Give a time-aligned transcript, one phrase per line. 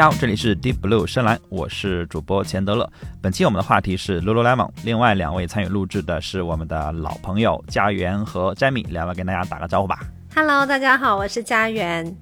[0.00, 2.90] 你好，这里是 Deep Blue 深蓝，我是主播钱德勒。
[3.20, 9.98] 本期我们的话题是 Lululemon，另外两位参与录制的是我们的老朋友家园和 Jamie，两位跟大家打个招呼吧。
[10.34, 12.16] Hello，大家好，我是家园。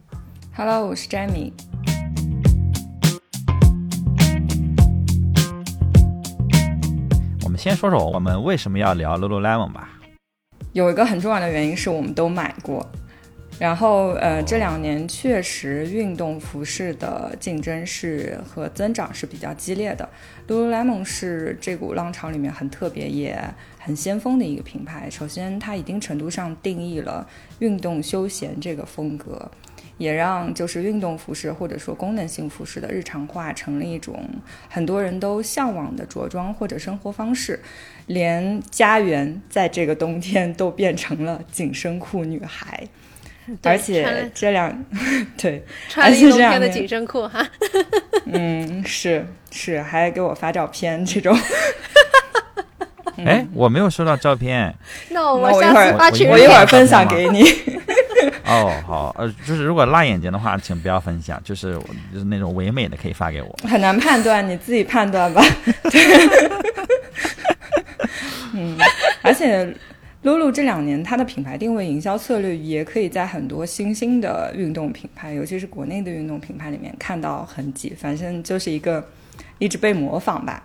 [0.57, 1.53] Hello，我是 Jamie。
[7.45, 9.89] 我们先说说我们为什么要聊 Lululemon 吧。
[10.73, 12.85] 有一个很重要的原因是我们都买过。
[13.59, 20.09] 然后，呃，这两年确实运动服饰的竞争是和增长是比较激烈的。
[20.47, 23.37] Lululemon 是这股浪潮里面很特别也
[23.81, 25.11] 很先锋的一个品牌。
[25.11, 29.51] 首先，它一定程度上定义了运动休闲这个风格，
[29.97, 34.25] 也让就是运动服饰或者说功能性服饰的日常化成了一种
[34.69, 37.59] 很多人都向往的着装或者生活方式。
[38.07, 42.87] 连家园在这个冬天都变成了紧身裤女孩。
[43.65, 44.85] 而且这两
[45.37, 47.47] 对穿了一冬天的紧身裤哈，
[48.27, 51.37] 嗯，是是，还给我发照片这种。
[53.25, 54.73] 哎，我没有收到照片。
[55.09, 57.43] 那我下次发群，我一会儿分享给你。
[58.47, 61.73] 哦，好，呃，就是如果辣眼睛的话，请不要分享，就是
[62.13, 63.59] 就是那种唯美的可以发给我。
[63.69, 65.43] 很难判断，你自己判断吧。
[68.53, 68.79] 嗯，
[69.23, 69.75] 而且。
[70.25, 77.95] Lulu 这两年，它的品牌定位、营销策略也可以在很多新兴的运动品牌，尤其是国内的运动品牌里面看到痕迹。
[77.97, 79.09] 反正就是一个
[79.59, 80.65] 一直被模仿吧。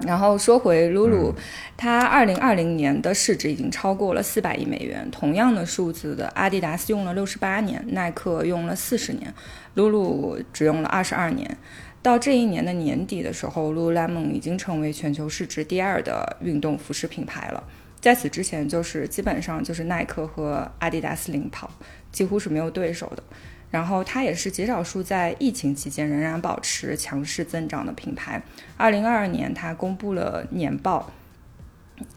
[0.00, 1.34] 然后说回 Lulu，
[1.76, 5.06] 它二零二零年的市值已经超过了四百亿美元。
[5.12, 9.32] 同样的数字的阿迪达斯用了六十八年，耐克用了四十年
[9.76, 11.58] ，Lulu 只用了二十二年。
[12.02, 17.62] 到这一年的年底的时候，Lululemon 已经成为全球市值第二的运动服饰品牌了。
[18.04, 21.70] 在此之前，就是基本上就是耐克和阿迪达斯领跑，
[22.12, 23.22] 几乎是没有对手的。
[23.70, 28.42] 然后它也是极少数在疫情期间仍然保持强势增长的品牌。
[28.76, 31.10] 二零二二年，它公布了年报，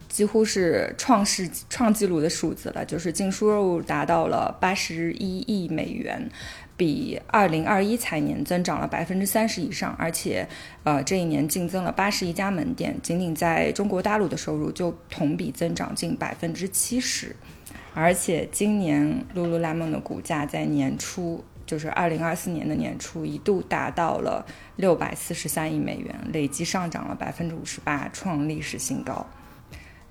[0.09, 6.30] 几乎是创世创纪录的数字了，就是净收入达到了八十一亿美元。
[6.78, 10.48] 比二零二一财年增长了百分之三十以上，而且，
[10.84, 17.36] 呃，这一年净增了八十一家门店，仅仅在中国大陆的收入就同比增长近百分之七十，
[17.96, 24.46] 而且今年 Lululemon 的股价在年初，就是二零二四年的年初一度达到了
[24.76, 29.26] 六百四十三亿美元，累计上涨了百分之五十八，创历史新高。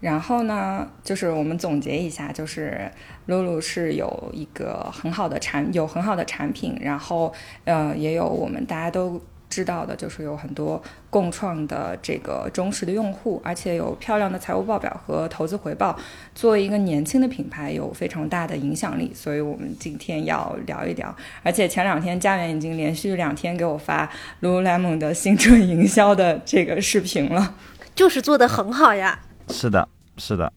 [0.01, 2.91] 然后呢，就是我们总结一下，就是
[3.27, 7.33] 露露是有一个很好的产，有很好的产品，然后
[7.65, 15.99] 呃，也有我们大家都知道的，就是有很多共创的这个忠实的用户，而且有漂亮的财务报表和投资回报。
[16.35, 21.15] 作为一个年轻的品牌，有非常大的影响力，所以我们今天要聊一聊。
[21.43, 24.11] 而且前两天家园已经连续两天给我发
[24.43, 27.55] Lululemon 的新春营销的这个视频了，
[27.95, 29.21] 就是做的很好呀。
[29.49, 30.53] 是的，是的，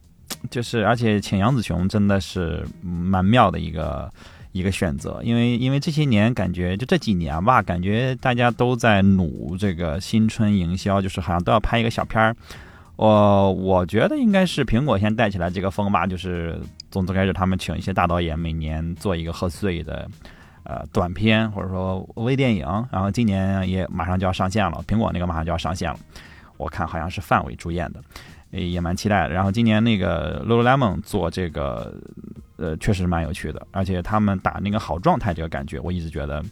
[0.50, 4.12] 就是而且请杨子琼真的是蛮妙的一个
[4.52, 12.36] 一个选择，因为因为这些年感觉就这几年吧，感觉大家都在努这个新春营销，就是好像都要拍一个小片儿。
[12.96, 20.06] 我我觉得应该是苹果先带起来这个风吧，就是从最开始他们请一些大导演每年做一个贺岁的
[20.64, 25.98] 呃短片或者说微电影，然后今年也马上就要上线了，苹果那个马上就要上线了，
[26.58, 28.02] 我看好像是范伟主演的。
[28.50, 29.34] 也蛮期待的。
[29.34, 31.94] 然后今年那个 Lululemon 做这个，
[32.56, 33.66] 呃，确实蛮有趣的。
[33.70, 36.44] 而且他们打那个好状态这个感觉，我一直觉得，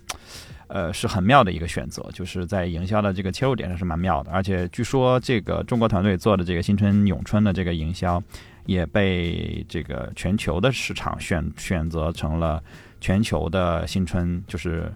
[0.69, 2.09] 呃，是很妙的一个选择。
[2.13, 4.31] 就是在营销的这个切入点上是蛮妙的。
[4.31, 8.23] 而且据说这个中国团队做的这个新春咏春的这个营销，
[8.67, 12.63] 也被这个全球的市场选选择成了
[13.01, 14.93] 全球的新春，就是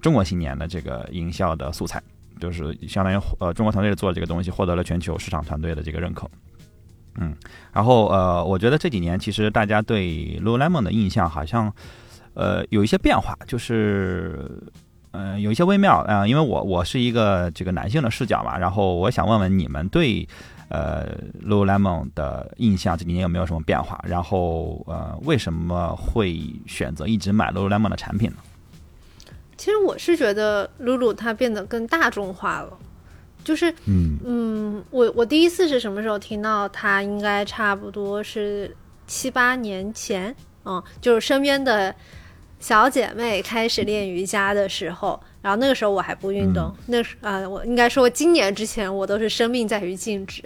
[0.00, 2.02] 中国新年的这个营销的素材。
[2.42, 6.28] 就是相当于呃，中国团队做这个东西，获得了全球市场团队的这个认可。
[7.20, 7.36] 嗯，
[7.72, 11.72] 然后呃，我觉得这几年其实大家对 Lululemon 的印象好像
[12.34, 14.50] 呃有一些变化，就是
[15.12, 16.26] 嗯有一些微妙啊。
[16.26, 20.26] 因为我我是一个这个男性的视角嘛，然后我想问问你们对
[20.68, 21.06] 呃
[21.44, 24.02] Lululemon 的印象这几年有没有什么变化？
[24.04, 28.36] 然后呃为什么会选择一直买 Lululemon 的产品呢？
[29.62, 32.76] 其实我是觉得露露她变得更大众化了，
[33.44, 37.00] 就是嗯嗯，我我第一次是什么时候听到她？
[37.00, 38.76] 应该差不多是
[39.06, 41.94] 七八年前，嗯，就是身边的
[42.58, 50.42] 小姐妹开始练瑜伽的时候，然后那个时候我还不运动，那时啊，我应该说今年之前我都是生命在于静止。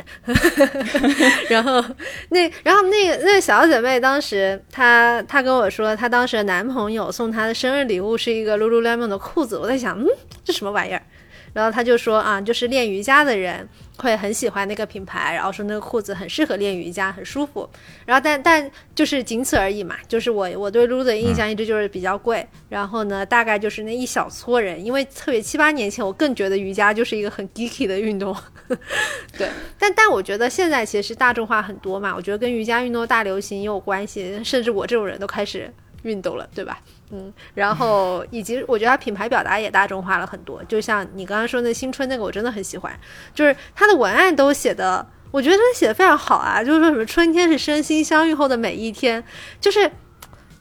[1.50, 1.84] 然后
[2.30, 10.06] 那然后那个那个小姐妹当时她她跟我说，她当时的男朋友送她的生日礼物是一个 Lululemon 的裤子，我在想，嗯，
[10.42, 11.02] 这什么玩意儿？
[11.56, 13.66] 然后他就说啊，就是练瑜伽的人
[13.96, 17.66] 会很喜欢那个品牌，然后说那个裤子很适合练瑜伽，很舒服。
[18.04, 19.96] 然后但但就是仅此而已嘛。
[20.06, 22.46] 就是我我对 Lulu 的印象一直就是比较贵。
[22.68, 28.36] 然后呢，大概就是那一小撮人，因为特别七八年前我更觉得瑜伽就是一个很 geeky 的运动。
[29.38, 29.48] 对，
[29.80, 35.72] 但但我觉得现在其实大众化很多嘛，我觉得跟瑜伽运动大流行也有关系，甚至我这种人都开始
[36.06, 36.80] 运动了，对吧？
[37.10, 42.98] 嗯，然后以及我觉得它品牌表达也大众化了很多，就像你刚刚说那新春那个，我真的很喜欢，
[43.34, 49.22] 就是它的文案都写的，我觉得写的非常好啊，就是说什么春天是身心相遇后的每一天，
[49.60, 49.90] 就是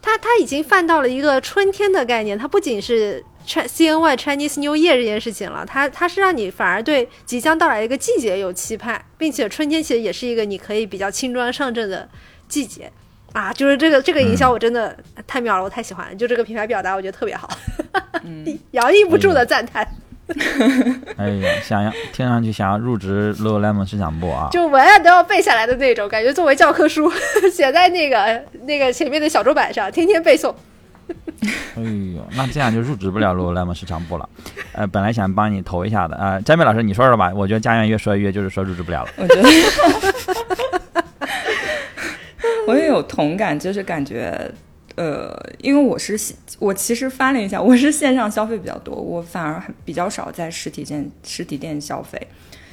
[0.02, 12.08] 它它已经泛到了一个春天的概念，它不仅是 C N Y Chinese New Year 这件事情了，它它是让你反而对即将到来一个季节有期盼，并且春天其实也是一个你可以比较轻装上阵的
[12.46, 12.92] 季节。
[13.36, 14.96] 啊，就是这个这个营销我真的
[15.26, 16.14] 太妙了，我太喜欢了。
[16.14, 17.46] 就这个品牌表达，我觉得特别好，
[18.72, 19.86] 洋溢不住的赞叹。
[21.18, 27.12] 哎呀，想要听上去想要入职 Lululemon 市场部啊，就文案都要背下来的那种感觉，作为教科书
[27.52, 30.54] 写在那个那个前面的小桌板上，天天背诵。
[31.76, 31.82] 哎
[32.16, 34.26] 呦，那这样就入职不了 Lululemon 市场部了。
[34.72, 39.10] 呃，本来想帮你投一下的，呃，詹美老师你说说吧，我觉得家园越说越就是说入职不了了。
[39.18, 39.48] 我觉得。
[42.66, 44.50] 我也有同感，就是感觉，
[44.96, 46.18] 呃，因为我是
[46.58, 52.20] 我其实翻了一下，我是线上消费比较多，我反而比较少在实体店实体店消费。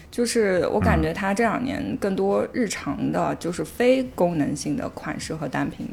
[0.10, 5.88] 就是我感觉它这两年更多日常的，就是非功能性的款式和单品，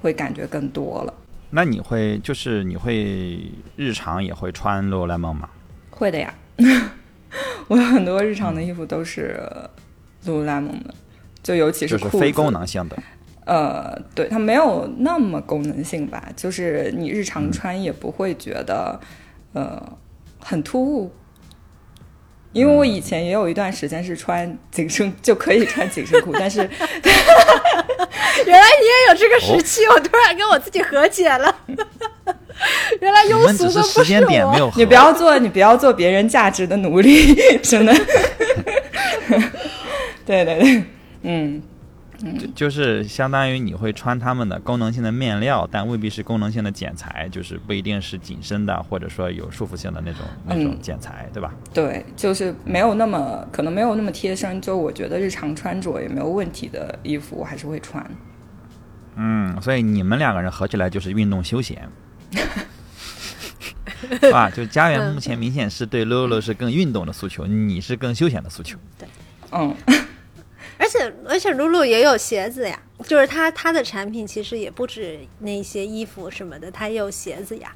[0.00, 1.14] 会感觉更多了。
[1.50, 3.40] 那你会就是你会
[3.76, 5.48] 日常也会穿 Lululemon 吗？
[5.90, 6.34] 会的呀，
[7.68, 9.40] 我有很多日常的衣服都是
[10.26, 10.94] Lululemon 的，
[11.40, 13.00] 就尤其是裤子，非功能性的。
[13.44, 19.00] 呃，对，它没有那么功能性吧，就是你日常穿也不会觉得，
[19.52, 19.98] 呃，
[20.38, 21.12] 很突兀。
[22.52, 26.58] 因为我以前也有一段时间是穿紧身就可以穿紧身裤， 但是
[28.46, 31.56] 原来你也有这个时期，我突然跟我自己和解了。
[33.00, 37.94] 原来庸俗的不是我，你不要做，你不要做别人价值的奴隶，真的。
[40.26, 40.84] 对对对，
[41.22, 41.62] 嗯。
[42.38, 51.52] 就就是相当于你会穿他们的功能性的面料，但未必是功能性的剪裁，就是不一定是紧身的，或者说有束缚性的那种那种剪裁，对吧？
[51.74, 58.08] 对，就是没有那么可能没有那么贴身，就我觉得日常穿着也没有问题的衣服，我还是会穿。
[59.16, 61.88] 嗯，所以你们两个人合起来就是运动休闲，
[64.20, 64.48] 是吧？
[64.48, 68.78] 就家园目前明显是对 Lulu 是更运动的诉求，你是更休闲的诉求。
[68.96, 69.08] 对，
[69.50, 69.74] 嗯。
[70.82, 72.76] 而且而且，露露也有鞋子呀，
[73.06, 77.72] 就是它它的产品其实也不止那些衣服什么的，它也有鞋子呀。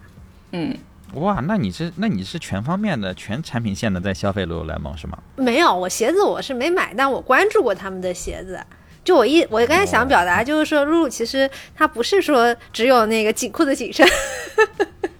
[0.51, 0.77] 嗯，
[1.15, 5.17] 哇，那你是那你是全方面的全产品线的在消费露露莱蒙是吗？
[5.37, 8.61] 没有，我鞋子我是没买，但我关注过他们的鞋子。
[9.05, 14.05] 就我一我刚才想表达就是说，露露其实他不是说只有那个紧裤的紧身。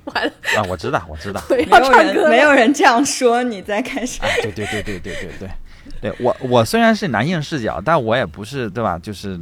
[0.07, 4.21] 完了啊，我知道我知道，没有人没有人这样说，你在开始。
[4.43, 5.51] 对对对对对对对。
[6.11, 8.99] 对我，我虽然是男性视角，但我也不是对吧？
[8.99, 9.39] 就是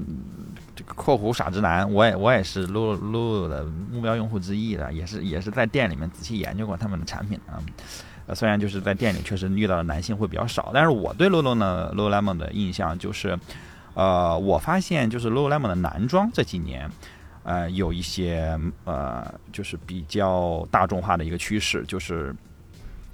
[0.75, 7.61] 这个括弧傻直男，我也我也是 Lulu Lulu 的目标用户之一的，也是也是在店里面仔细研究过他们的产品啊。
[8.27, 13.39] 呃，虽然就是在店里确实遇到的男性会比较少，但是我对 Lulu 呢 Lululemon 的印象就是，
[13.95, 16.91] 呃，我发现就是 Lululemon 的男装这几年，
[17.43, 22.35] 呃，有一些呃，就是比较大众化的一个趋势，就是。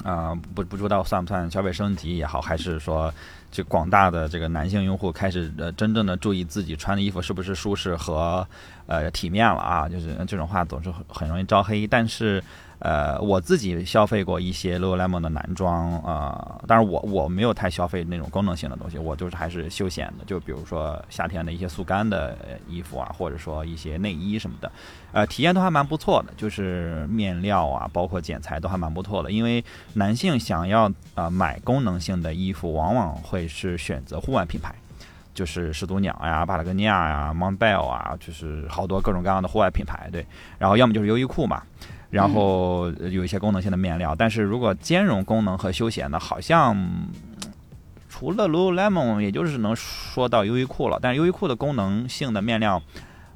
[0.02, 3.12] 啊，不不知道算不算消费升级也好，还是说，
[3.50, 8.46] 这广大的这个男性用户开始呃真正的注意自己穿的衣服是不是舒适和
[8.86, 9.88] 呃体面了啊？
[9.88, 12.42] 就是这种话总是很容易招黑，但是。
[12.80, 22.34] 呃，我自己消费过一些 Lululemon 的男装，呃，当然我我没有太消费那种功能性的东西，我就是还是休闲的，就比如说夏天的一些速干的
[22.66, 24.72] 衣服啊，或者说一些内衣什么的，
[25.12, 29.30] 呃，体验都还蛮不错的，就是面料啊，包括剪裁都还蛮不错的。
[29.30, 34.74] 因为男性想要呃买功能性的衣服，往往会是选择户外品牌，
[35.34, 40.26] 就是始祖鸟呀、巴拉格尼亚呀、Montbell 啊，就是好多各种各样的户外品牌，对，
[40.58, 41.62] 然后要么就是优衣库嘛。
[42.10, 46.76] 然后有一些功能性的面料，但是如果兼容功能和休闲的，好像
[48.08, 50.98] 除了 Lululemon，也就是能说到优衣库了。
[51.00, 52.82] 但是优衣库的功能性的面料，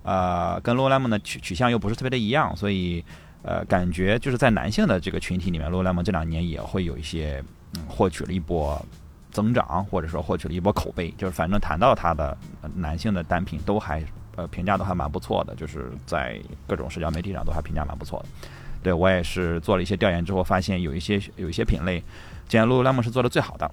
[0.03, 3.05] 呃，跟 Lululemon 的取取向又不是特别的一样，所以
[3.43, 7.43] 呃，感觉就是在男性的这个群体里面，Lululemon 这两年也会有一些
[7.77, 8.85] 嗯获取了一波
[9.31, 12.37] 增长，或者说获取了一波口碑，就是反正谈到它的
[12.75, 14.03] 男性的单品都还
[14.35, 18.49] 呃评价都还蛮不错的，就是在各种社交媒体上都还评价蛮不错的。
[18.85, 22.01] 对我也是做了一些调研之后，发现有一些有一些品类，
[22.47, 23.69] 既然 Lululemon 是做的最好的。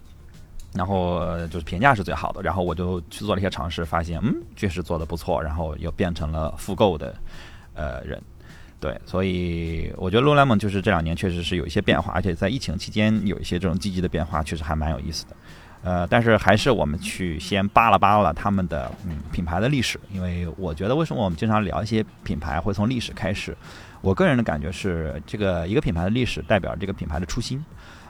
[0.73, 7.13] 然后就是评价是最好的，然后我就去做了一些尝试，发现嗯，确实做的不错，然后又变成了复购的
[7.73, 8.17] 呃人，
[8.79, 15.35] 对，所以我觉得 Lululemon 就是这两年确实是有一些变化，而且在疫情期间有一些这种积极的变化，确实还蛮有意思的。
[15.83, 23.53] 呃，但是还是我们去先扒拉扒拉他们的嗯品牌的历史，因为我觉得为什么我们经常聊一些品牌会从历史开始，
[24.01, 27.63] 我个人的感觉是，这个一个品牌的历史代表这个品牌的初心。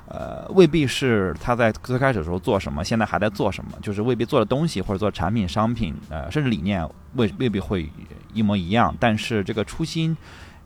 [0.08, 7.90] 呃，未必是他在最开始的时候做什么，现在还在做什么，就是未必做的东西或者做产品、商品，呃，甚至理念未未必会
[8.34, 8.94] 一模一样。
[9.00, 10.18] 但是这个初心，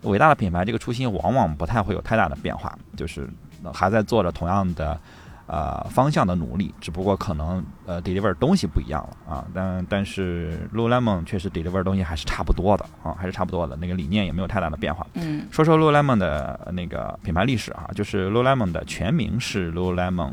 [0.02, 3.30] 伟大的品牌这个初心往往不太会有太大的变化，就是
[3.72, 5.00] 还在做着同样的。
[5.48, 15.06] 呃，方向的努力，只不过可能呃，deliver 东西不一样了啊，但但是 Lululemon 确实 deliver 东西还是差不多的啊，还是差不多的，那个理念也没有太大的变化。
[15.14, 20.32] 嗯，说说 Lululemon 的那个品牌历史啊，就是 Lululemon 的全名是 Lululemon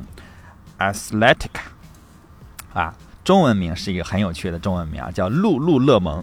[0.78, 1.60] Athletic
[2.72, 6.22] 啊，中文名是一个很有趣的中文名啊，叫露露乐蒙。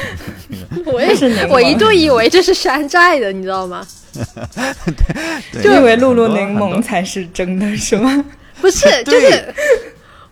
[0.84, 3.86] 我也是，我一度以为这是山寨的，你知道吗？
[5.62, 8.24] 就以为露露柠檬才是真的，是吗？
[8.60, 9.54] 不是，就是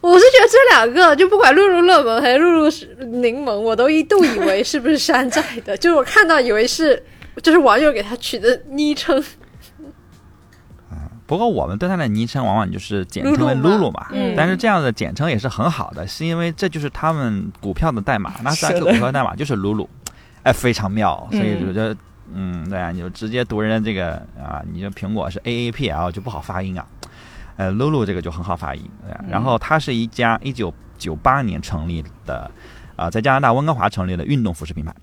[0.00, 2.70] 我是觉得这两个，就不管露露乐檬还是露露
[3.06, 5.76] 柠檬，我都一度以为是不是山寨的。
[5.76, 7.02] 就是我看到以为是，
[7.42, 9.24] 就是网友给他取的昵称。
[11.28, 14.08] 不过我们对它的昵称往往就是简称为露露嘛。
[14.10, 14.34] 嗯。
[14.36, 19.88] 但是这样的简称也是很好的，是因为这就是他们股票的代码，纳斯达克股票代码就是露露，
[20.42, 21.28] 哎，非常妙。
[21.30, 21.96] 所以我觉得。
[22.30, 26.84] 嗯，对啊，你就直接读人家这个啊，你就苹果是 A A P L 就不好发音啊，
[27.56, 28.82] 呃，Lulu 这个就很好发音。
[29.02, 32.50] 对然后它是一家一九九八年成立的，
[32.96, 34.94] 啊，在加拿大温哥华成立的运动服饰品牌，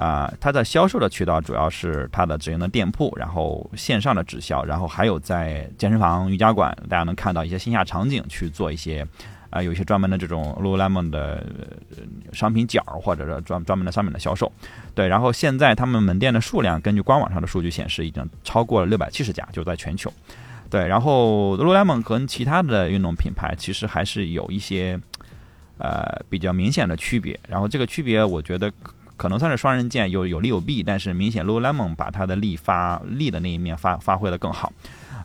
[0.00, 9.06] 啊，它的销售的渠道主要是它的直营的店铺，然后线上的直销，然后还有在健身房、瑜伽馆，大家能看到一些线下场景去做一些。
[9.50, 11.44] 啊，有一些专门的这种 Lululemon 的
[12.32, 14.52] 商品角，或者是专专门的商品的销售，
[14.94, 15.08] 对。
[15.08, 20.08] 然后现在他们门店的数量，根据官网上的数据显示，已经超过了六百七十家，就在全球。
[20.70, 24.96] 对，然后 Lululemon 跟其他的运动品牌其实还是有一些
[25.78, 27.36] 呃比较明显的区别。
[27.48, 28.72] 然后这个区别，我觉得
[29.20, 30.82] 可能算是双刃剑，有有利有弊。
[30.82, 34.72] 但是明显 Lululemon 把它的利发利的那一面发发挥的更好。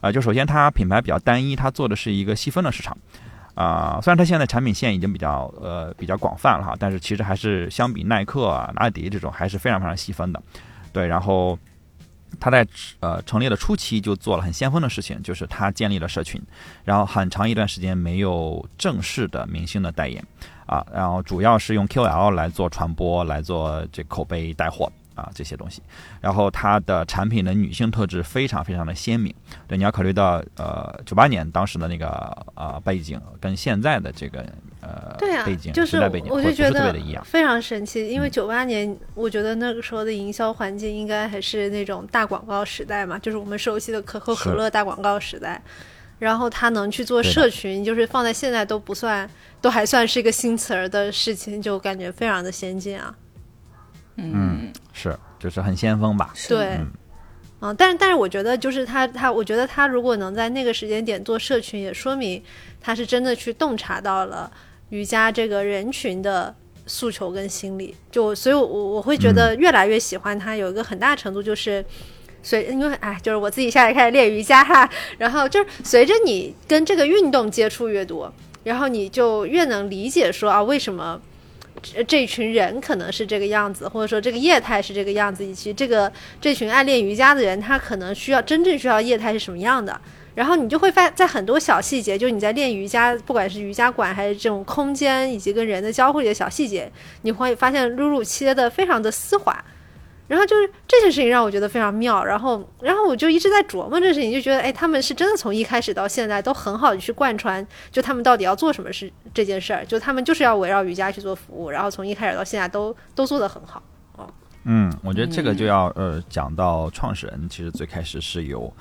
[0.01, 2.97] 啊，就首先它品牌比较单一，它做的是一个细分的市场。
[3.53, 10.43] 啊，虽然它现在产品线已经比较呃比较广泛了哈，但是其实还是相比耐克、啊、阿迪这种还是非常非常细分的。
[10.91, 11.57] 对，然后
[12.37, 12.67] 它在
[12.99, 16.41] 呃成立的初期就做了很先锋的事情，就是它建立了社群，
[16.83, 20.21] 然后很长一段时间没有正式的明星的代言
[20.65, 24.91] 啊，然后主要是用 QL 来做传播，来做这口碑带货。
[25.15, 25.81] 啊，这些东西，
[26.19, 29.33] 然后它的产品的女性特质非常非常的鲜明。
[29.65, 34.45] 对，你要考虑到，呃，九八年当时的那个呃背景，跟现在的这个
[34.81, 35.95] 呃对啊，背景就是
[36.29, 38.09] 我就觉得一样，非常神奇。
[38.09, 45.61] 因为九八年，我觉得那个时候的营销环境应该还是那种大广告时代嘛，就是我们熟悉的可口可乐大广告时代。
[46.19, 49.29] 然后他能去做社群，就是放在现在都不算，
[49.61, 53.15] 都还算是一个新词儿的事情，就感觉非常的先进啊。
[54.17, 56.33] 嗯，是，就是很先锋吧？
[56.47, 56.79] 对，
[57.59, 62.41] 嗯，但是但是我觉得，就是他他，我觉得他如果能在那个时间点做社群，也说明
[62.79, 64.49] 他是真的去洞察到了
[64.89, 66.55] 瑜伽这个人群的
[66.87, 67.93] 诉求跟心理。
[68.09, 71.83] 就所以，我我会觉得越来越喜欢他，有一个很大程度就是
[72.45, 74.87] 随因为哎，就是我自己现在开始练瑜伽哈，
[75.17, 78.31] 然后就是随着你跟这个运动接触越多，
[78.63, 81.19] 然后你就越能理解说啊，为什么。
[82.07, 86.11] 这群人可能是这个样子，或者说这个业态是这个样子，以及这个
[86.41, 89.99] 这群爱练瑜伽的人，他可能需要真正需要业态是什么样的。
[90.33, 99.63] 然后你就会发在很多小细节，就是你在练瑜伽，不管是瑜伽馆还是这种空间，以及跟人的交互里的小细节，你会发现露露切的非常的丝滑。
[100.27, 113.83] 然后就是这件事情让我觉得非常妙，然后，然后我就一直在琢磨这事情，就觉得，哎，他们是真的从一开始到现在都很好的去贯穿，就他们到底要做什么事这件事儿，就他们就是要围绕瑜伽去做服务，然后从一开始到现在都都做得很好。
[114.17, 114.27] 哦，
[114.63, 118.73] 嗯，我觉得这个就要呃讲到创始人其实最开始是有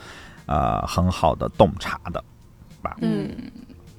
[0.47, 2.25] 呃很好的洞察的，
[2.81, 2.97] 吧？
[3.03, 3.31] 嗯，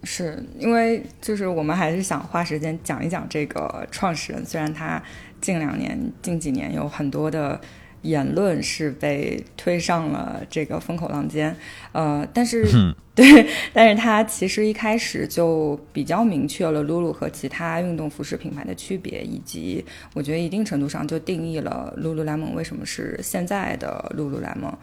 [0.03, 4.99] 是因为就是我们还是想花时间讲一讲这个创始人，虽然他。
[5.45, 7.59] 近两年、近几年有很多的
[8.01, 11.55] 言论是被推上了这个风口浪尖，
[11.91, 24.73] 呃，但是嗯 对，但是它其实一开始就比较明确了 Lulu 和其他运动服饰品牌的区别，以及我觉得一定程度上就定义了 Lululemon 为什么是现在的 Lululemon。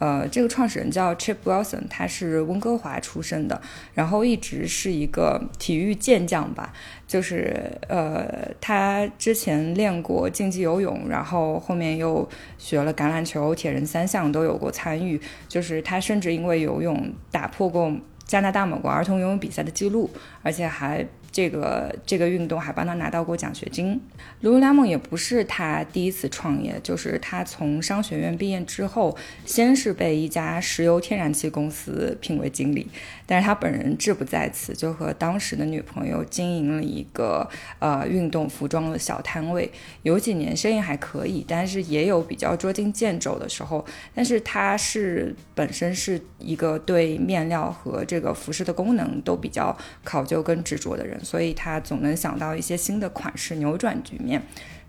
[0.00, 3.60] 呃，这个创始人叫 Chip Wilson，他是温哥华出生的，
[3.94, 6.72] 然后一直是一个体育健将吧，
[7.06, 17.92] 就是呃，他之前练过竞技游泳，然后后面又学了橄榄球、铁人三项都有过参与，就是他甚至因为游泳打破过
[18.24, 20.10] 加拿大某个儿童游泳比赛的记录，
[20.42, 21.06] 而且还。
[21.40, 23.98] 这个这个运动还帮他拿到过奖学金。
[24.42, 29.16] Lululemon 也不是他第一次创业，就是他从商学院毕业之后，
[29.46, 32.86] 先是被一家石油天然气公司聘为经理，
[33.24, 39.70] 但是他本人志不在此，就和当时的女朋友经营了一个呃运动服装的小摊位，
[40.02, 43.82] 有几年生意还可以，但是也有比较捉襟见肘的时候。
[44.14, 51.18] 但是他是本身是一个对面料和这个服饰的功能都比较考究跟执着的人。
[51.30, 54.42] 所以他总能想到一些新的款式扭转局面。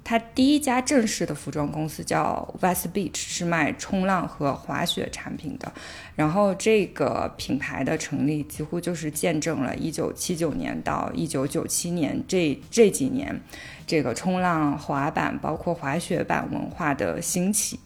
[0.04, 5.72] 他第一家正式的服装公司叫 West Beach，是卖冲浪和滑雪产品的。
[6.16, 13.40] 然后这个品牌的成立几乎就是见证了1979年到1997年这这几年
[13.86, 17.80] 这个冲浪、滑板包括滑雪板文化的兴起。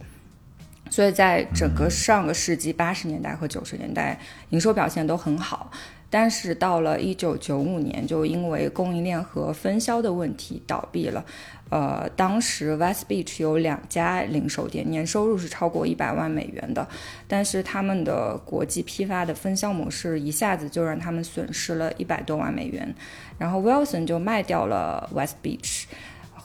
[0.88, 5.70] 所以在整个上个世纪八十年代和九十年代，营收表现都很好。
[6.18, 11.22] 但是到了一九九五年，就因为供应链和分销的问题倒闭了。
[11.68, 16.88] 呃，当时 West Beach 有两家零售店，年收入是超过一百万美元的，
[17.28, 22.94] 但是他们的国际批发的分销模式一下子就让他们损失了一百多万美元。
[23.36, 25.84] 然后 Wilson 就卖掉了 West Beach。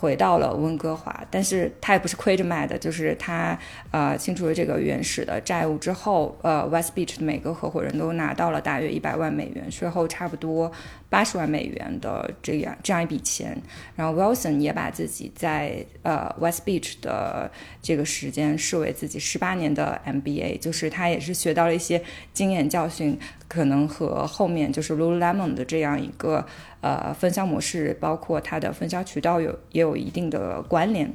[0.02, 3.56] 回到了温哥华，但是他也不是亏着卖的，就是他
[3.92, 10.72] 呃清除了这个原始的债务之后，呃 West Beach 的每个合伙人都拿到了大约一百万美元，税后差不多
[11.08, 13.56] 八十万美元的这样这样一笔钱。
[13.96, 22.02] 然后 Wilson 也把自己在呃 West Beach 的这个时间视为自己十八年的 MBA，就是他也是学到了一些
[22.34, 23.16] 经验教训，
[23.52, 26.46] 可能和后面就是 Lululemon 的这样一个。
[26.84, 31.14] 呃，分销模式包括它的分销渠道有也有一定的关联。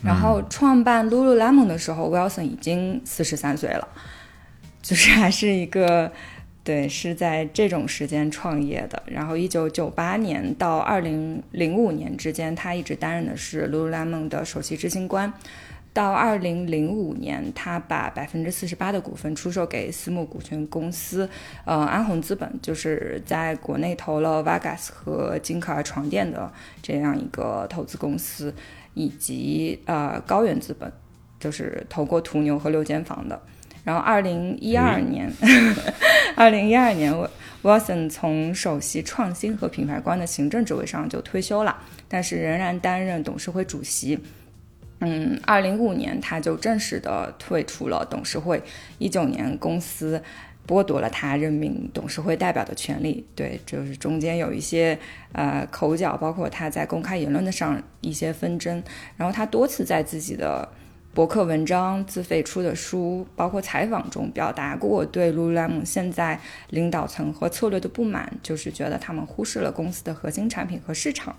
[0.00, 3.88] 然后创办 Lululemon 的时候，Wilson 已经四十三岁了，
[4.80, 6.12] 就是还是一个
[6.62, 9.02] 对是在这种时间创业的。
[9.06, 15.32] 然后一九九八年到二零零五年之间，他一直担任的是 Lululemon 的首席执行官。
[15.98, 21.28] 到二零零五年，他把百分之四十八的股份出售给私募股权公司，
[21.64, 28.54] 呃，安宏资本，就是在国内投了 Vegas 和金克尔床垫的这样一个投资公司，
[28.94, 30.92] 以及呃高原资本，
[31.40, 33.42] 就是投过途牛和六间房的。
[33.82, 35.28] 然后二零一二年，
[36.36, 37.12] 二零一二年
[37.64, 44.16] ，Wilson 从首席创新和品牌官的行政职位上就退休了，但是仍然担任董事会主席。
[45.00, 48.62] 嗯，二零一五年他就正式的退出了董事会。
[48.98, 50.20] 一九年公司
[50.66, 53.24] 剥夺了他任命董事会代表的权利。
[53.34, 54.98] 对，就是中间有一些
[55.32, 58.82] 呃口角，包括他在公开言论的上一些纷争。
[59.16, 60.68] 然后他多次在自己的
[61.14, 66.38] 博客文章、自费出的书，包括采访中表达过对 Lululemon 现在
[66.70, 71.36] 领导层和策略的不满，就是觉得他们忽视了公司的核心产品和市场。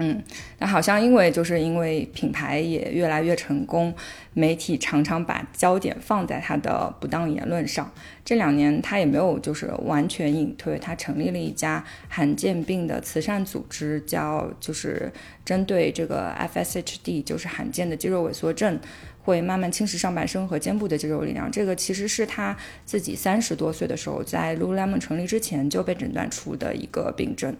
[0.00, 0.22] 嗯，
[0.58, 3.92] 那好像因为就是因为品牌也越来越成功，
[4.32, 7.92] 媒体常常把焦点放在他的不当言论上。
[8.24, 15.12] 这两年他也没有就是完全隐退，他成立了一家罕见病的慈善组织，叫就是
[15.44, 18.78] 针对这个 FSHD，就是罕见的肌肉萎缩症，
[19.24, 21.50] 会慢慢侵蚀上半身和肩部的肌肉力量。
[21.50, 27.56] 这个其实是他自己三十多岁的时候，在 Lululemon 成立之前就被诊断出的一个病症。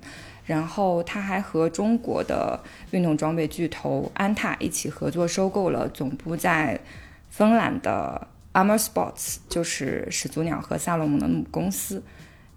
[0.49, 2.59] 然后他还和中国的
[2.93, 6.81] 运动装备巨头安踏一起合作，收购了总部在
[7.29, 12.03] 芬兰的 Armor Sports，就是始祖鸟和萨洛蒙的母公司，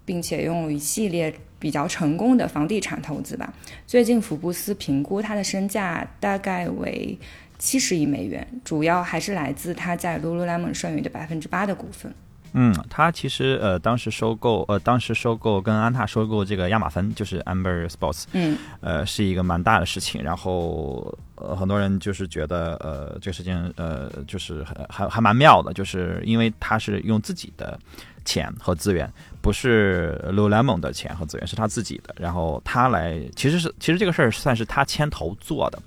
[0.06, 3.52] 并且拥有一系列比较成功的房地产投资吧。
[3.86, 7.18] 最近福布斯评估他的身价大概为
[7.58, 12.10] 七十亿美元，主要还是来自他在 Lululemon 剩余的百分之八的股份。
[12.54, 20.22] 嗯，他其实呃，当时收购呃，当时收购跟安踏收购这个亚马芬，就是 Amber Sports，嗯，呃，是一个蛮大的事情。
[20.22, 27.78] 然后呃，很多人就是觉得呃，这个事情呃，就是还还还蛮妙的，就是因为他是用自己的
[28.24, 29.10] 钱和资源，
[29.40, 32.14] 不是 Lululemon 的钱和资源，是他自己的。
[32.18, 35.78] 然后他来，其实是其实这个事儿算是他牵头做的。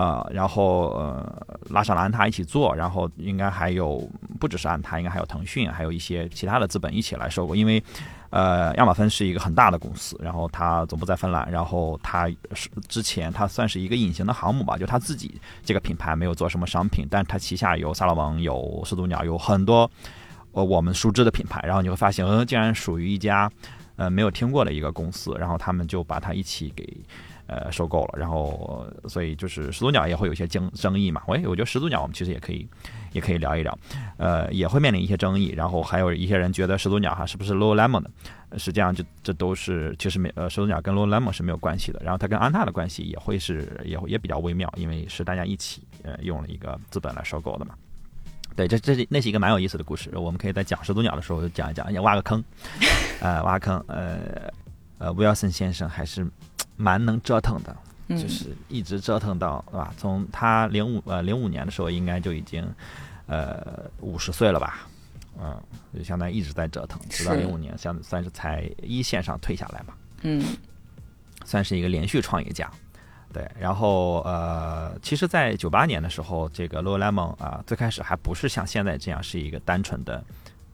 [0.00, 4.08] 呃，然后呃拉上了安踏一起做，然后应该还有
[4.38, 7.82] 不只是安踏，应该还有腾讯，还有一些其他的资本一起来收购，因为。
[8.30, 15.34] 呃，亚马芬是一个很大的公司，然后它总部在芬兰，然后它是之前它算是一个隐形的航母吧，就它自己
[15.64, 19.90] 这个品牌没有做什么商品，但它旗下有萨洛蒙、有始祖鸟，有很多
[20.52, 23.50] 呃我们熟知的品牌，然后你会发现，嗯，竟然属于一家
[23.96, 26.86] 呃没有听过的一个公司，然后他们就把它一起给。
[27.50, 31.20] 呃，收购了，然后所以就是始祖鸟也会有一些争争议嘛。
[31.26, 32.64] 喂，我觉得始祖鸟我们其实也可以，
[33.10, 33.76] 也可以聊一聊，
[34.18, 35.48] 呃，也会面临一些争议。
[35.56, 38.10] 然后还有一些人觉得始祖鸟哈是不是 Lululemon 的？
[38.56, 42.00] 实际上这这都是其实没呃始祖鸟跟 Lululemon 是没有关系的。
[42.04, 47.74] 然后它跟安踏的关系也会是也也比较微妙，因为是大家一起呃用了一个资本来收购的嘛。
[48.54, 52.44] 对，这这是那是一个蛮有意思的故事，我们可以在讲始祖鸟的时候讲一讲，也挖个坑，
[53.20, 54.18] 呃，挖坑，呃
[54.98, 56.24] 呃，威尔森先生还是。
[56.80, 57.76] 蛮能折腾的，
[58.08, 59.92] 就是一直折腾到，对吧？
[59.98, 62.66] 从他零五呃零五年的时候，应该就已经
[63.26, 64.86] 呃五十岁了吧？
[65.38, 65.54] 嗯，
[65.94, 69.94] 就相当于一直在折腾，直到零五年，相算是才一线上退下来嘛。
[70.22, 70.42] 嗯，
[71.44, 72.70] 算是一个连续创业家。
[73.32, 80.24] 对，然后呃，其实，在九八年的时候，这个 Lululemon 啊，最开始还不是像现在这样是一个单纯的，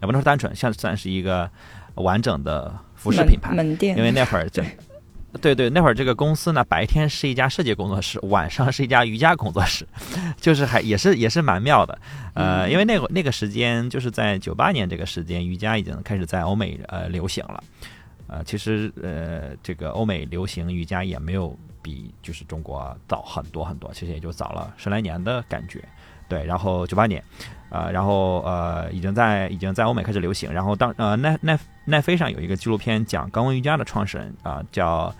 [0.00, 1.50] 也不能说单纯，像算是一个
[1.96, 4.64] 完整的服饰品牌门店，因为那会儿这。
[5.36, 9.86] 对对，那会儿这个公司呢，白天是一家设计工作室，晚上是一家瑜伽工作室，
[10.40, 11.98] 就是还也是也是蛮妙的。
[12.34, 17.62] 呃，因为那会那个时间就是在九八年这个时间，瑜伽已经开始在欧美呃流行了。
[18.28, 25.82] 呃，其实呃这个欧美流行瑜伽也没有比就是中国早很多很多，其实也就早了十来年的感觉。
[26.28, 27.22] 对，然后九八年。
[27.68, 30.52] 呃，然后呃，已经在已经在欧美开始流行。
[30.52, 35.14] 然后当呃奈奈奈飞上有一个纪录片讲高温瑜伽的创始人啊，叫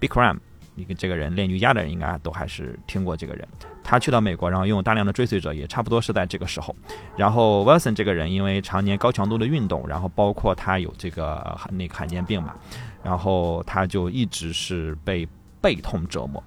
[0.00, 0.38] Bikram，
[0.76, 3.46] 一个这个人练瑜伽的人应该都还是听过这个人。
[3.84, 6.74] 他去到美国，然后拥有大量的追随者，也差不多是在这个时候。
[7.16, 12.54] 然后 Wilson 这个人因为常年高强度的运动，然后包括他有这个那个罕见病嘛，
[13.02, 15.28] 然后他就一直是被
[15.60, 16.42] 背痛折磨。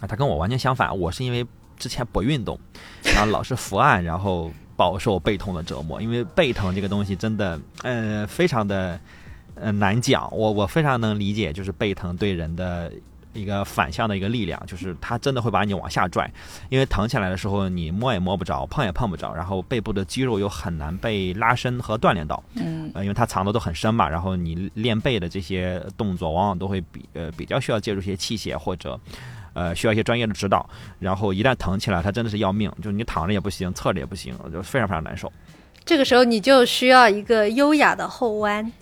[0.00, 1.46] 啊，他跟我完全相反，我是因为。
[1.78, 2.58] 之前不运动，
[3.04, 6.00] 然后老是伏案，然后饱受背痛的折磨。
[6.00, 8.98] 因为背疼这个东西真的，呃，非常的
[9.56, 10.28] 呃难讲。
[10.30, 12.92] 我我非常能理解，就是背疼对人的
[13.32, 16.30] 一个反向的一个力量，就是它真的会把你往下拽。
[16.68, 22.40] 因为疼起来的时候，你摸也摸不着，碰也碰不着，然后背部的肌肉又很难被拉伸和锻炼到。
[22.54, 28.98] 嗯，呃，因为它藏的都很深嘛，然后你练背的这些动作，往往都会比呃比较需要借助一些器械或者。
[29.52, 35.32] 呃，需要一些专业的指导，然后一旦疼起来，它真的是要命，就你躺着也不行，侧着也不行，就非常非常难受。
[35.84, 38.72] 这个时候你就需要一个优雅的后弯。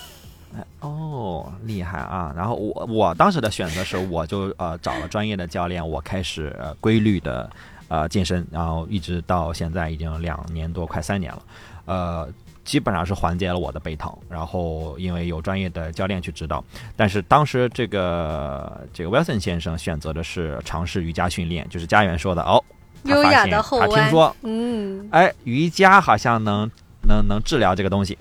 [0.80, 2.32] 哦，厉害啊！
[2.34, 7.50] 然后我我当时的选择是，我就呃找了专业的教练，我开始规律的
[7.88, 11.42] 呃健身，然后一直到现在已经两年多，快三年了，
[11.84, 12.28] 呃。
[12.66, 16.62] 基本上是缓解了我的背疼，然后因为有专业的教练去指导，
[16.96, 22.62] 但是当时这个这个 Wilson 先生选择的是尝试瑜伽训练，就是家园说的哦，
[23.04, 26.68] 优雅的后弯，他听说，嗯，哎，瑜伽好像能
[27.08, 28.18] 能能治疗这个东西，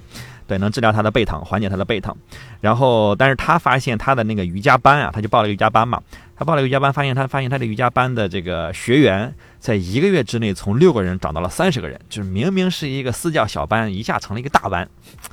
[0.48, 2.16] 对，能治疗他的背疼，缓解他的背疼，
[2.62, 6.02] 然后但是他发现他的那个瑜伽班啊，他就报了瑜伽班嘛。
[6.38, 9.34] 他报了瑜伽班，发现他发现他的瑜伽班的这个学员，
[9.66, 14.88] 在一个月之内从六个人涨到了三十个人，就是明明是一个私教小班，一下成了一个大班。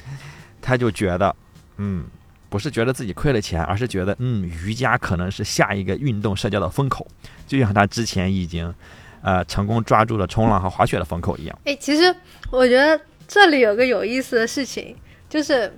[0.62, 1.37] 他就觉得，
[1.77, 2.07] 嗯，
[2.49, 7.07] 不是觉得自己亏了钱，而是觉得，嗯，瑜伽可能是下一个运动社交的风口，
[7.47, 8.75] 就像他之前已经，
[9.21, 11.59] 呃，成功抓住了冲浪和滑雪的风口一样。
[11.66, 12.16] 哎，其实
[12.51, 14.97] 我觉得这里有个有意思的事情，
[15.29, 15.71] 就是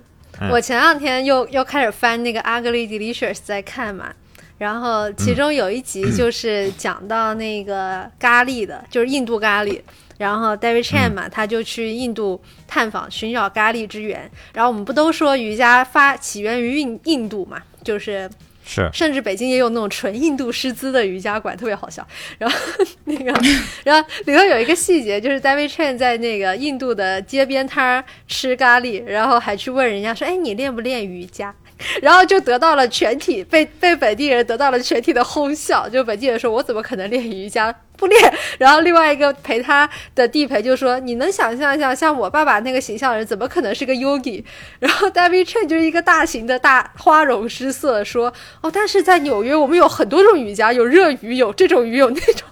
[0.49, 4.13] 我前两天又又开始翻那个《Ugly Delicious》在看嘛。
[4.57, 9.81] 然后其中有一集就是讲到那个咖喱的， 就是印度咖喱。
[10.17, 14.31] 然后 David Chan 嘛，他就去印度探访，寻找咖喱之源。
[14.53, 17.61] 然后我们不都说瑜伽发起源于印印度嘛？
[17.83, 18.29] 就是
[18.65, 22.07] 是，甚至北京也有那种纯印度师资的瑜伽馆，特别好笑。
[22.37, 22.57] 然后
[23.03, 23.37] 那个，
[23.83, 31.53] 然后里头有一个细节，就是 David Chan 在那个印度的街边摊吃咖喱，然后还去问人家说：“哎，你练不练瑜伽？”
[32.01, 37.73] 然后就得到了全体被被本地人得到了全体的哄笑，就本地人说：“我怎么可能练瑜伽？
[37.97, 38.33] 不练。
[38.57, 44.43] ”然后另外一个陪他的地陪就说：“你能想象一下，像我爸爸那个形象的人，怎么可能是个 yogi？”
[44.79, 52.47] 然后 David Chen 就是一个大型的大花容失色说：“哦，但是在纽约，我们有很多种瑜伽，有热瑜，有这种瑜，有那种。”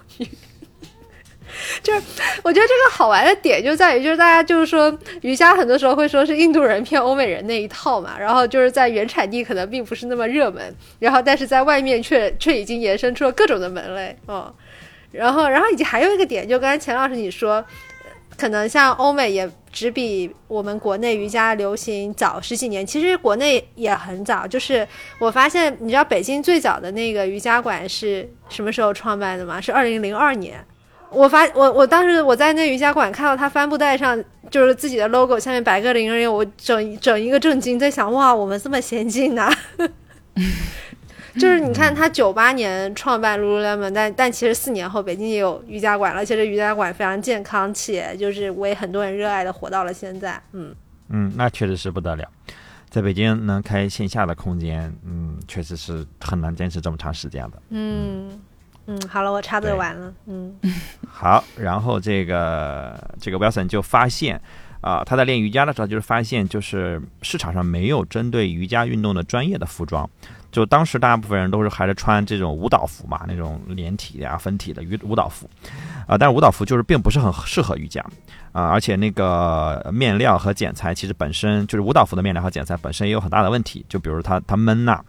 [1.81, 2.01] 就是
[2.43, 14.53] 我觉得这个好玩的点就在于，就是大家就是说瑜伽很多时候会说是印度人骗欧美人那一套嘛，然后就是在原产地可能并不是那么热门，然后但是在外面却却已经延伸出了各种的门类，嗯，
[15.11, 17.63] 然后，然后以及还有一个点，就刚才钱老师你说，
[18.37, 24.47] 可能像欧美也只比我们国内瑜伽流行早十几年，其实国内也很早。
[24.47, 24.87] 就是
[25.19, 29.61] 我发现，你知道北京最早的那个瑜伽馆是什么时候创办的吗？
[29.61, 30.63] 是二零零二年。
[31.13, 39.51] 我发我我当时我在那瑜伽馆看到他帆布袋上就是自己的 logo，下面摆个零零，我整整一个震惊，在想哇，我们这么先进呐！
[41.35, 50.39] 就是你看他九八年创办 lululemon，但但其实四年后北京也有瑜伽馆了，而且这瑜伽馆非常健康，且就是为很多人热爱的活到了现在。
[50.51, 50.75] 嗯
[51.09, 52.23] 嗯，那确实是不得了，
[52.89, 57.61] 在北京能开线下的空间，嗯，确实是很难坚持这么长时间的。
[57.69, 58.29] 嗯。
[58.29, 58.39] 嗯，
[59.09, 60.13] 好了，我插嘴完了。
[60.27, 60.53] 嗯，
[61.07, 64.39] 好，然后这个这个 Wilson 就发现，
[64.81, 70.09] 啊，他在练瑜伽的时候，就是发现，就是市场上没有针对瑜伽运动的专业的服装。
[70.51, 75.49] 就当时大部分人都是还是穿这种舞蹈服嘛，那种连体的啊、分体的舞舞蹈服，
[76.05, 78.05] 啊，但是舞蹈服就是并不是很适合瑜伽，
[78.51, 85.03] 啊，而且那个面料和剪裁其实本身就是舞蹈服的面料和剪裁本身也有很大的问题，就比如它它闷呐。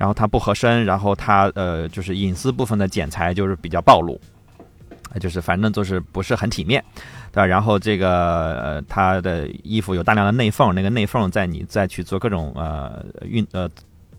[0.00, 4.18] 然后它不合身，然后它呃就是隐私部分的剪裁就是比较暴露，
[5.20, 6.82] 就是反正就是不是很体面，
[7.30, 7.44] 对吧？
[7.44, 13.68] 然后这个呃它的衣服有大量的内缝，那个内缝在你再去做各种呃运呃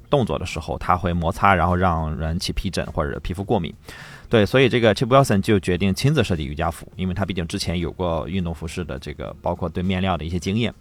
[0.07, 3.73] 动作的时候，它会摩擦，然后让人起皮疹或者皮肤过敏。
[4.31, 10.73] 对，所以这个 Chip Wilson 就决定亲自设计瑜伽服，因为他毕竟之前有过运动服饰的这个，包括对面料的一些经验。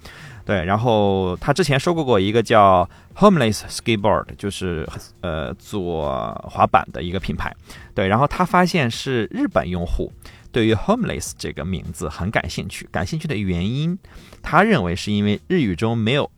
[0.46, 4.88] 对，然后他之前收购过一个叫 Homeless Skateboard，就是
[5.20, 7.52] 呃做滑板的一个品牌。
[7.92, 10.12] 对，然后他发现是日本用户
[10.52, 13.98] 对于 Homeless 这个名字很感兴趣，感兴趣的原因，
[14.40, 16.30] 他认为是因为日语中没有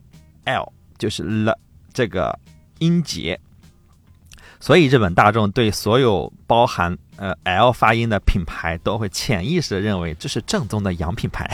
[0.45, 1.59] L，就是了
[1.93, 2.39] 这个
[2.79, 3.39] 音节。
[4.63, 11.45] 所以日本大众对所有包含呃 L 发音的品牌都会潜意识的认为这是正宗的洋品牌，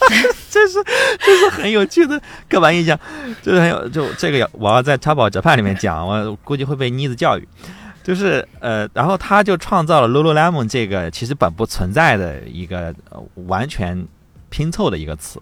[0.48, 0.82] 这是
[1.18, 2.98] 这是很有趣的刻板印象，
[3.42, 7.46] 就是很有就这个我要在淘宝折判里面讲，我估计会被妮子教育，
[8.02, 12.94] 就是呃，然后他就创造了 lululemon 这个其实本不存在的一个
[13.46, 14.08] 完全
[14.48, 15.38] 拼凑的一个词。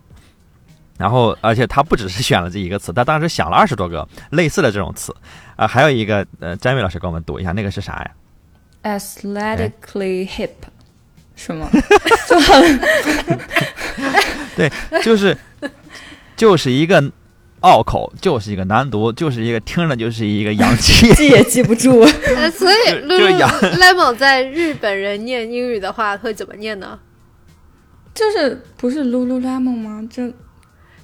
[0.98, 5.12] 然后，而且他不只是选了这一个词，他当时想了二十多个类似的这种词，
[5.57, 8.11] 啊，还有一个，呃，詹伟老师给我们读一下，那个是啥呀
[8.85, 10.50] ？Aesthetically hip，
[11.35, 11.68] 是吗？
[12.28, 12.81] 就很，
[14.55, 14.70] 对，
[15.02, 15.37] 就是
[16.37, 17.02] 就是一个
[17.62, 22.07] 拗口，就是一个难读，就是一个听着就是一个洋气，记也记不住。
[22.55, 27.00] 所以，Lululemon 在日本人念英语的话会怎么念呢？
[28.14, 30.07] 就是不是 Lululemon 吗？
[30.09, 30.33] 就。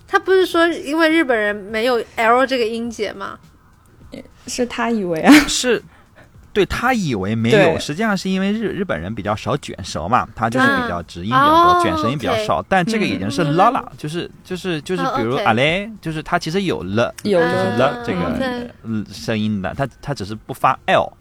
[0.09, 3.39] 他不是说因为日本人没有 L 这个音节吗？
[4.47, 5.83] 是他以为啊， 是
[6.55, 12.65] 对他以为没有，实际上是因为日日本人比较少卷舌嘛，他就是比较直音比较多，卷舌音比较少。
[12.67, 21.13] 但这个已经是啦啦，就是就是就是，比如啊嘞，就是他其实有了有了这个声音的，他他只是不发 L，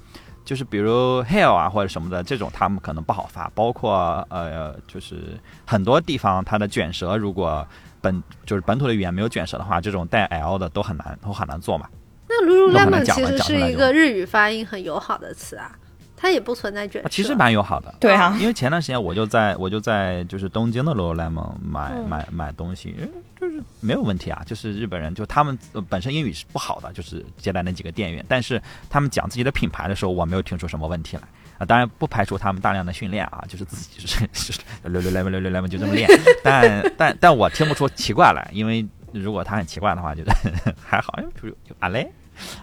[0.45, 3.51] 就是比如 hell 啊或者什么的这种，他们可能不好发。
[3.53, 7.67] 包括呃，就是很多地方它的卷舌如果。
[8.01, 11.87] 本就是本土的语言没有卷舌的话，这种带 l 的都很难，都很难做嘛。
[12.29, 15.71] 那 lululemon 其实是一个日语发音很友好的词啊，
[16.15, 17.07] 它也不存在卷舌。
[17.09, 18.35] 其实蛮友好的，对啊。
[18.39, 22.93] 因为前段时间我就在我就在就是东京的 lululemon 买买买东西，
[23.39, 24.41] 就是没有问题啊。
[24.45, 25.57] 就是日本人就他们
[25.89, 31.23] 本身英语是不好的，就是接待那几个店员，但是他们讲自己的品牌的时候，我没有听出什么问题来。
[31.57, 36.07] 啊，当然不排除他们大量的训练啊，就是自己就是 就是溜溜来嘛溜溜来嘛就这么练，
[36.43, 40.23] 但但但我听不出奇怪来，因为如果他很奇怪的话，就
[40.85, 42.07] 还好，比如阿雷，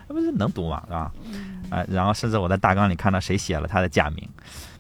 [0.07, 1.13] 那不是能读嘛，是吧？
[1.71, 4.29] 啊，然后甚至我在大纲里看到谁写了他的假名，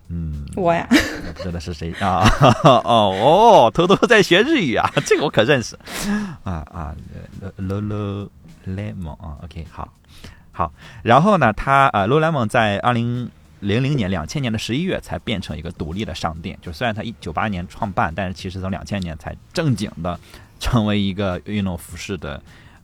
[0.08, 0.86] 嗯，我呀，
[1.34, 2.22] 不知道是谁啊？
[2.62, 5.76] 哦哦，偷偷在学日语啊，这个我可认识
[6.44, 6.94] 啊啊
[7.58, 8.28] ，lulu
[8.66, 9.92] lemon 啊，OK，好，
[10.52, 10.72] 好，
[11.02, 13.28] 然后呢，他啊，lululemon 在二零。
[13.64, 16.56] 零零年、两千年的十一月才变成一个独立的商店。
[16.60, 20.18] 就虽然它一九八年创办，但是其实从两千年才正经的
[20.60, 22.40] 成为一个运动服饰的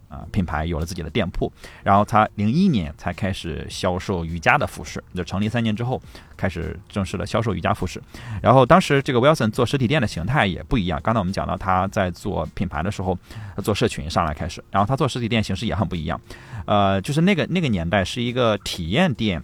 [0.09, 1.53] 啊品牌，有了自己的店铺。
[1.85, 6.01] 然后它零一年才开始销售瑜伽的服饰，就成立三年之后
[6.37, 8.03] 开始正式的销售瑜伽服饰。
[8.43, 10.99] 然后当时这个 Wilson 做实体店的形态也不一样。
[11.05, 13.17] 刚才我们讲到他在做品牌的时候，
[13.63, 16.21] 做社群上来开始，然后他做实体店形式也很不一样。
[16.65, 19.43] 呃，就是那个那个年代是一个体验店。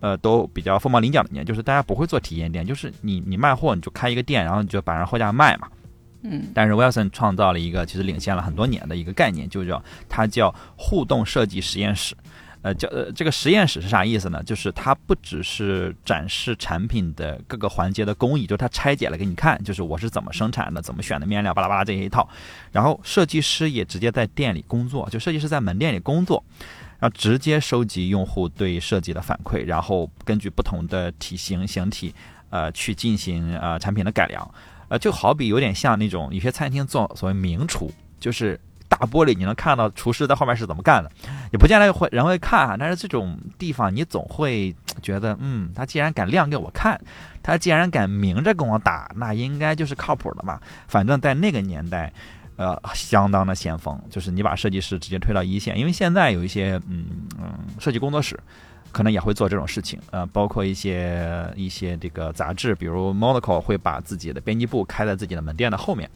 [0.00, 5.68] 呃，都比较凤毛麟角的年，就是大家不会做体验店，就是你你卖货你就开一个店，然后你就摆上货架卖嘛。
[6.22, 6.48] 嗯。
[6.54, 12.16] 但是 Wilson 创造了一个其实领先了很多年的一个概念，就叫它叫互动设计实验室。
[12.62, 14.42] 呃，叫呃这个实验室是啥意思呢？
[14.42, 22.28] 就是它不只是展示产品的各个环节的工艺，就是它拆解了给你看，就是我是怎么生产的，怎么选的面料，巴拉巴拉这些一套。
[22.70, 26.44] 然后设计师也直接在店里工作，就设计师在门店里工作，
[27.00, 32.14] 然后直接收集用户对设计的反馈，然后根据不同的体型形体，
[32.50, 34.54] 呃，去进行呃产品的改良。
[34.88, 41.08] 呃，就好比有点像那种有些餐厅做所谓名厨，就是大玻璃你能看到厨师在后面是怎么干的，
[41.52, 47.00] 也不见得会人会看啊，但是这种地方你总会觉得，嗯，他既然敢亮给我看，
[47.40, 50.60] 他既然敢明着跟我打，那应该就是靠谱的嘛。
[50.88, 52.12] 反正在那个年代，
[52.60, 57.06] 呃，相当的先锋，就是你把设计师直接推到一线，因为现在有一些嗯
[57.40, 58.38] 嗯设计工作室。
[58.92, 66.10] 可能也会做这种事情，呃，包括一些一些这个杂志，比如 Monaco 会把自己的编辑部开在自己的门店的后面。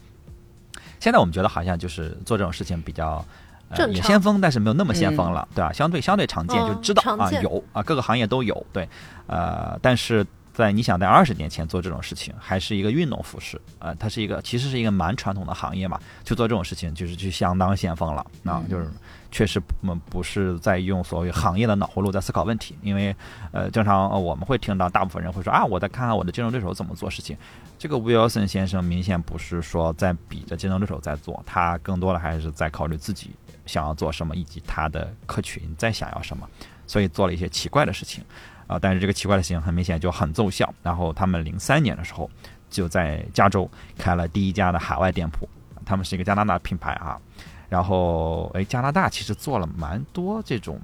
[0.99, 3.23] 现在我们觉得好像就是做这种事情比较
[3.69, 5.71] 呃也先锋，但是没有那么先锋了，对吧？
[5.71, 8.89] 相对相对常见，就知道啊有啊各个行业都有，对，
[9.27, 10.25] 呃，但是
[10.55, 18.87] 在你想在二十年前做这种事情，还是一个运动服饰，呃，它是一个其实是一个蛮传统的行业嘛，去做这种事情就是去相当先锋了，啊，就是。
[19.31, 23.13] 确实，我们不是在用所谓行业的脑回路在思考问题，因为，
[23.51, 27.37] 呃，正常我们会听到大部分人会说啊，我再看看我的竞争对手怎么做事情。
[27.77, 33.31] 这个 Wilson 先生明显不是说在比着竞争对手在做，他更多的还是在考虑自己
[33.65, 36.47] 想要做什么，以及他的客群在想要什么，
[36.87, 38.23] 所以做了一些奇怪的事情，
[38.67, 40.73] 啊，但是这个奇怪的事情很明显就很奏效。
[40.81, 42.29] 然后他们零三年的时候
[42.69, 45.47] 就在加州开了第一家的海外店铺，
[45.85, 47.19] 他们是一个加拿大品牌啊。
[47.67, 50.79] 然后，哎，加拿大其实做了蛮多这种，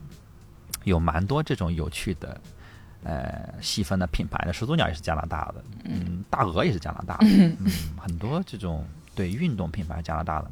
[0.83, 2.41] 有蛮多这种有趣的，
[3.03, 4.51] 呃，细分的品牌的。
[4.51, 7.55] 始祖鸟也是加拿大的，嗯，大鹅也是加拿大的，嗯，
[7.97, 8.83] 很多这种
[9.15, 10.49] 对运动品牌加拿大的。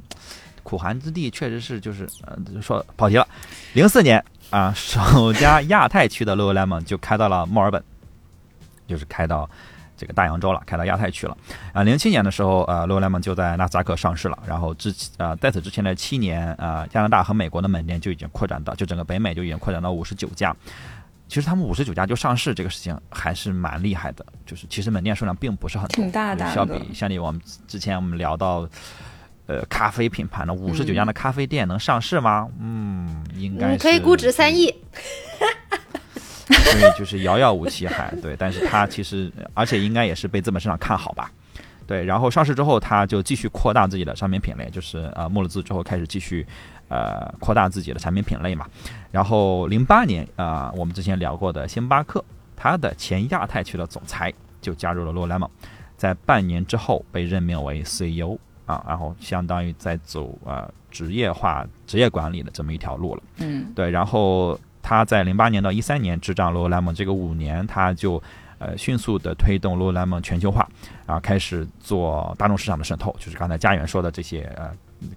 [0.61, 3.27] 苦寒之地确实是就是，呃，说跑题了。
[3.73, 7.83] 零四年啊，首家亚太区的 Lululemon 就开到了墨尔本，
[8.87, 9.49] 就是开到。
[9.99, 11.37] 这个大洋洲了，开到亚太区了。
[11.73, 14.39] 啊，零七年的时候，呃，Lululemon 就在纳斯达克上市了。
[14.47, 20.55] 然后之呃，在此之前的七年，呃，加拿大和美国的门店就已经扩展到，就整个北美就已经扩展到五十九家。
[21.27, 24.25] 其实他们五十九家就上市，这个事情还是蛮厉害的。
[24.45, 26.49] 就是其实门店数量并不是很多，挺大的。
[26.49, 28.65] 相比相比我们之前我们聊到，
[29.49, 32.47] 呃，咖啡品牌呢五十九家的咖啡店能上市吗？
[32.59, 34.71] 嗯，应该可以估值三亿。
[36.45, 41.31] 所以就是遥遥无期还对，但是它其实而且应该也是被资本市场看好吧，
[41.87, 46.45] 对，然后上市之后，它就继续扩大自己的商品品类，就是呃募了资之后开始继续
[46.87, 48.67] 呃扩大自己的产品品类嘛。
[49.09, 52.23] 然后零八年啊，我们之前聊过的星巴克，
[52.55, 54.31] 它的前亚太区的总裁
[54.61, 55.49] 就加入了 Lululemon，
[55.97, 58.37] 在半年之后被任命为 CEO
[58.73, 63.23] 啊，然后相当于在走啊职业化职业管理的这么一条路了。
[63.37, 64.59] 嗯，对，然后。
[64.81, 68.19] 他在零八年到一三年执掌 Lululemon 这个五年，他就
[68.57, 70.67] 呃迅速的推动 Lululemon 全球化，
[71.05, 74.71] 然后开始做大众市场的渗透，就是刚才家园说的这些呃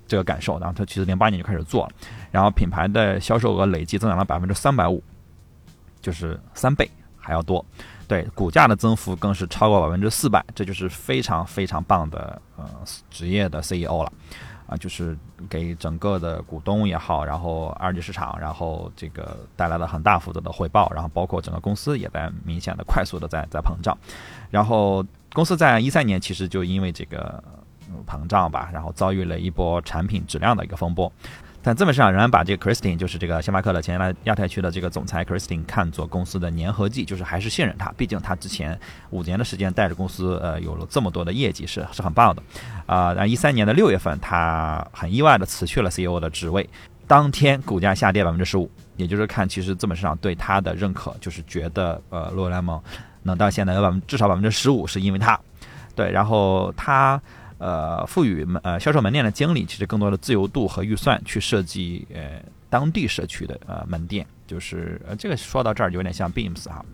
[0.06, 0.58] 这个感受。
[0.58, 1.90] 然后他其实零八年就开始做，
[2.30, 5.02] 然后品牌的销售额累计增长了百分之三百五，
[6.02, 7.64] 就是三倍还要多。
[8.12, 12.64] 对股价的增幅更是超过百分之四百，这就是非常非常棒的呃
[13.10, 14.12] 职业的 CEO 了。
[14.66, 15.16] 啊，就是
[15.50, 23.96] 给整个的股东也好，然后二级市场，然后这个带来了很大幅度的回报，然后包括整个公司也在明显的、快速的在在膨胀，
[24.50, 27.42] 然后公司在一三年其实就因为这个
[28.06, 31.10] 膨胀吧，然后遭遇了一波产品质量的一个风波。
[31.64, 37.92] 但资本市场仍然把这个 Christine，就是这个星巴克的前来亚太区的这个总裁 Christine 看作公司的粘合剂，就是还是信任他。
[37.96, 38.76] 毕竟他之前
[39.10, 42.42] 五年的时间带着公司，呃，有了这么多的业绩，是是很棒的。
[42.86, 46.68] 啊，然后一三年的六月份，他很意外的辞去了 CEO 的职位，
[47.06, 48.68] 当天股价下跌百分之十五。
[48.96, 52.82] 也就是看，其实资本市场对他的认可，就是觉得呃，洛莱蒙
[53.22, 55.38] 能到现在有百分至少百分之十五，是因为他。
[55.94, 57.22] 对，然后他。
[57.62, 66.84] 呃，赋予门呃销售门店的经理其实更多的自由度和预算去设计呃当地社区的呃门店，就是呃这个说到这儿有点像 Beams 哈，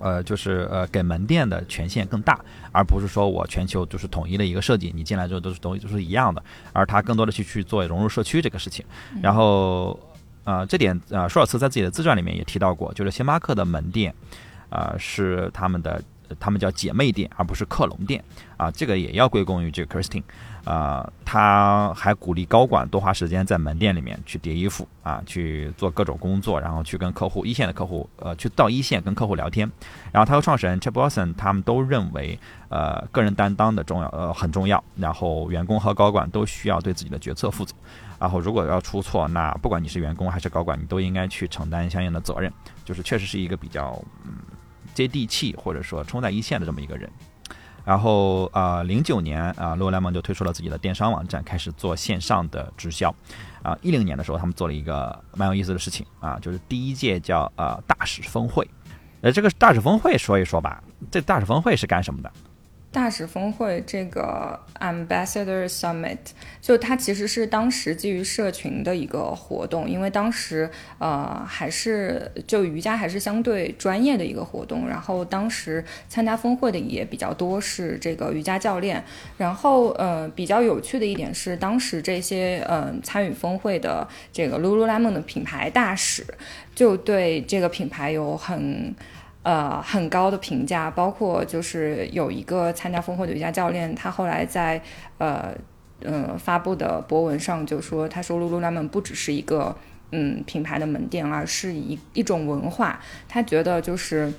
[0.00, 2.40] 呃就是呃给门店的权限更大，
[2.72, 8.84] 而不是说我全球就是统一的一个设计，你进来之后都是东西都是一样的，而他更多的去去做融入社区这个事情。
[9.22, 9.96] 然后
[10.42, 14.12] 呃这点呃舒尔茨在自己的自传里面也提到过，就是星巴克的门店
[14.68, 16.02] 啊是他们的。
[16.38, 18.22] 他们叫姐妹店，而不是克隆店
[18.56, 20.22] 啊，这个也要归功于这个 Christine，
[20.64, 29.70] 啊，他还鼓励高管多花时间在门店里面去叠衣服啊，去做各种工作，然后去跟客户一线的客户，呃，去到一线跟客户聊天。
[30.12, 34.82] 然后他和创始人 Chip Wilson 他们都认为，呃，个人担当的重要，呃，很重要。
[34.96, 37.74] 然后员工和高管都需要对自己的决策负责。
[38.18, 42.50] 然后如果要出错，那不管你是员工还是高管，你都应该去承担相应的责任。
[42.82, 44.32] 就是确实是一个比较嗯
[44.94, 47.10] 接地气或者说冲在一线的这么一个人。
[47.84, 53.14] 然后啊，零九年啊罗莱蒙就推出了自己的电商网站，开始做线上的直销。
[53.62, 58.68] 啊，一零年的时候，他们做了一个蛮有意思的事情啊，就是第一届叫呃大使峰会。
[59.20, 62.32] 呃，这个大使峰会说一说吧，这大使峰会是干什么的？
[62.96, 66.16] 大使峰会这个 Ambassador Summit，
[66.62, 79.04] 就它其实是当时基于社群的一个活动，因为当时呃还是就瑜伽还是相对专业的一个活动，然后当时参加峰会的也比较多是这个瑜伽教练，
[79.36, 86.24] 然后呃比较有趣的一点是，当时这些嗯参与峰会的这个 Lululemon 的品牌大使
[86.74, 88.94] 就对这个品牌有很。
[89.46, 94.82] 呃，很高的评价，包括就是有一个参加峰会的瑜伽教练，他后来在
[95.18, 95.54] 呃
[96.00, 99.76] 呃发布的博文上就说，他说 Lululemon 不只是一个
[100.10, 104.32] 嗯品牌的门店，而是一一种文化，他觉得就是。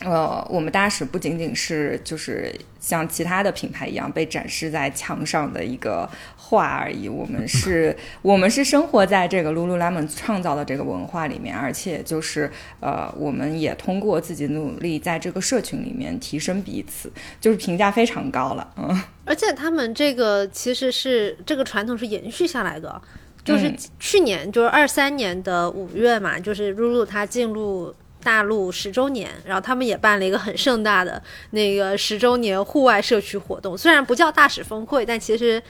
[0.00, 19.00] 呃，我们大使不仅仅是就是像其他的品牌一样被展示在墙上的一个画而已，我们是，我们是生活在这个 Lululemon 创造的这个文化里面，而且就是呃，我们也通过自己努力在这个社群里面提升彼此，就是评价非常高了，嗯。
[19.24, 23.00] 而且他们这个其实是这个传统是延续下来的，
[23.42, 27.94] 就是去年就是二三年的五月嘛，就是 Lulu 它进入。
[28.26, 31.22] 大陆十周年，然后他们也办了一个很盛大的
[31.52, 35.62] 那个十周年户外社区活动，虽然不叫大使峰会，但其实。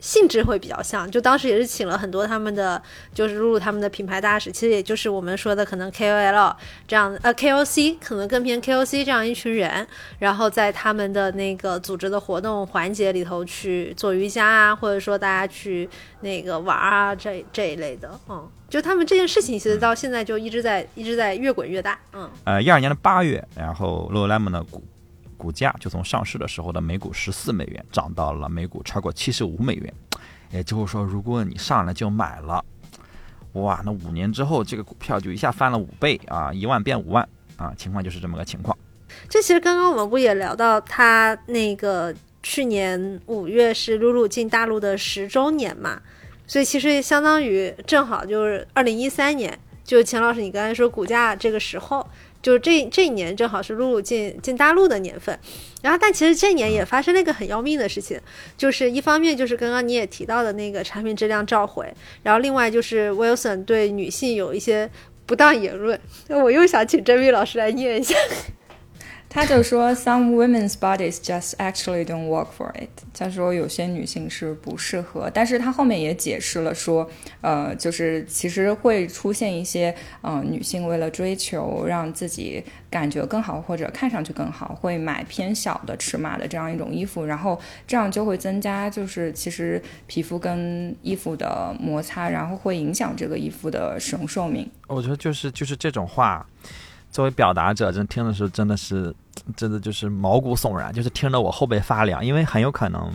[0.00, 2.82] 性质会比较像，就当时也是请了很多他们的，
[3.12, 6.56] 就是入他们的品牌大使，其实也就是我们说的可能 KOL
[6.88, 9.86] 这样，呃 KOC 可能更偏 KOC 这样一群人，
[10.18, 15.86] 然后在他们的那个组织的活动环节里头去做瑜伽啊，或者说大家去
[16.22, 24.82] 那个玩啊这这一类的，嗯，就他们这件事情其实到现在就一直在一直在越滚越大，嗯，呃一二年的八月，然后 Lululemon 的股。
[25.36, 29.94] 股价就从上市的时候的每股十四美元涨到了每股超过七十五美元，
[30.50, 32.62] 也就是说，如果你上来就买了，
[33.54, 38.76] 哇，那五年之后这个股票就一下翻了五倍啊，一万变五万啊，情况就是这么个情况。
[39.30, 46.02] 这其实刚刚我们不也聊到，他那个去年五月是露露进大陆的十周年嘛，
[46.50, 52.04] 所以其实相当于正好就是二零一三年，就钱老师你刚才说股价这个时候。
[52.42, 55.38] 就是这这一年正好是露露进进大陆的年份，
[55.82, 58.18] 然后但其实这一年也发生了一个很要命的事情，
[58.56, 61.92] 就是一方面就是刚刚你也提到的那个产品质量召回，
[62.22, 64.90] 然后另外就是 Wilson 对女性有一些
[65.26, 68.16] 不当言论，我又想请郑斌老师来念一下。
[69.32, 72.90] 他就说， Some women's bodies just actually don't work for it。
[73.14, 77.08] 他说有些女性是不适合，但是他后面也解释了说，
[77.40, 87.56] 呃，就是其实会出现一些，呃，女性为了追求让自己感觉更好或者看上去更好，会买偏小的尺码的这样一种衣服，然后
[87.86, 94.68] 这样就会增加就是其实皮肤跟衣服的摩擦，然后会影响这个衣服的使用寿命。
[94.88, 96.44] 我觉得就是就是这种话。
[97.10, 99.14] 作为表达者，真听的时候真的是，
[99.56, 102.24] 真的就是毛骨悚然，就是听得我后背发凉。
[102.24, 103.10] 因为很有可能，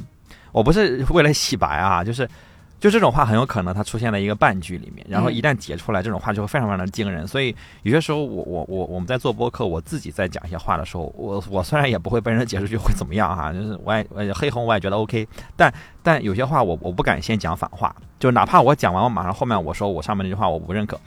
[0.51, 2.29] 我不是为了洗白啊，就是
[2.77, 7.25] 就这种话很有可能它出现在一个半句里面，然后一旦解出来，这种话就会非常非常的惊人。
[7.25, 15.25] 所以有些时候，我我我我们在做播客，我自己在讲一些话的时候，我我虽然也不会被人解出去会怎么样哈，就是我也黑红我也觉得 OK，
[15.55, 15.73] 但
[16.03, 20.99] 但有些话我我不敢先讲反话，就哪怕我讲完，我马上后面我说我上面那句话我不认可。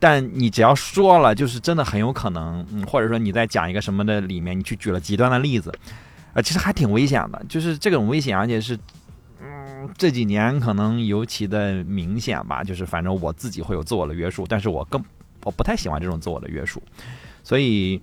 [0.00, 5.70] 但你只要说了，就是真的很有可能，嗯，或者说你在讲一个什么的里面，你去举了极端的例子，
[6.32, 8.76] 呃，其实还挺危险的，就是这种危险，而且是，
[9.42, 15.04] 嗯，这几年可能尤其的明显吧，就是反正我自己会有自我的约束，但是我更
[15.44, 16.82] 我不太喜欢这种自我的约束，
[17.44, 18.00] 所以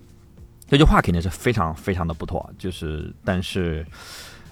[0.69, 3.85] 这句话肯定是非常非常的不妥，就是但是。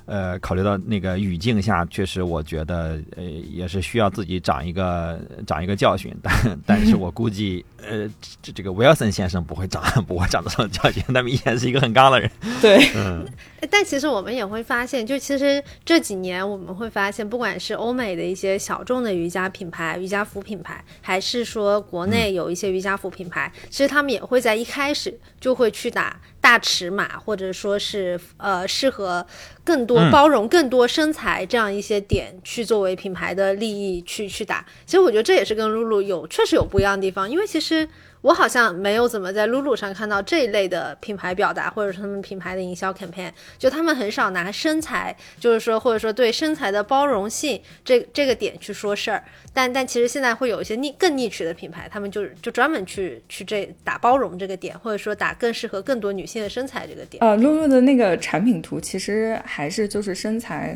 [0.05, 6.15] 呃，考虑到那个语境下，确实我觉得，呃，也是需要自己长一个长一个教训。
[6.21, 6.33] 但
[6.65, 8.07] 但是我估计，呃，
[8.41, 12.29] 这这个威尔森先生不会长不会长这种教训，他明显是一个很刚的人。
[12.61, 13.25] 对，嗯。
[13.71, 26.19] 但其实我们也会发现，就其实这几年我们会发现，不管是欧美的一些小众的瑜伽品牌、瑜伽服品牌，还是说国内有一些瑜伽服品牌，其实他们也会在一开始就会去打。
[26.45, 29.25] 大尺码，或者说是呃适合
[29.63, 34.63] 更多包容更多身材这样一些点去作为品牌的利益去去打。
[34.85, 37.89] 其实我觉得这也是跟露露有确实有不一样的地方，因为其实
[38.25, 49.23] 我好像没有怎么在露露上看到这一类的品牌表达，或者是他们品牌的营销 campaign，就他们很少拿身材，就是说或者说对身材的包容性这这个点去说事儿。
[49.53, 57.23] 但但其实现在会有一些逆更逆取的品牌，他们就就专门去去这打包容这个点，或者说打更适合更多女性的身材这个点。
[57.23, 60.75] 呃，露露的那个产品图其实还是就是身材，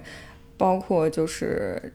[0.55, 1.91] 包括就是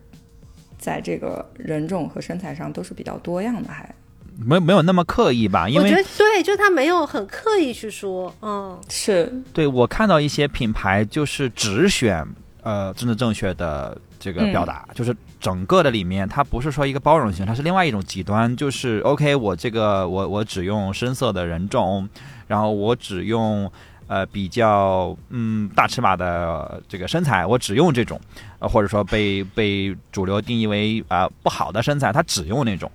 [0.81, 3.89] 在这个人种和身材上都是比较多样的，还。
[4.37, 5.69] 没没有那么刻意吧？
[5.69, 12.27] 因为我觉得对，就他没有很刻意去说，嗯，是对我看到一些品牌就是只选
[12.63, 22.09] 呃政治正确的这个表达，就是整个的里面它不是说一个包容性，它是另外一种极端，就是 OK，我这个我我只用深色的人种，
[22.49, 23.71] 然后我只用
[24.09, 28.21] 呃比较嗯大尺码的这个身材，我只用这种，
[28.59, 32.91] 呃或者说被被主流定义为啊、不好的身材，他只用那种。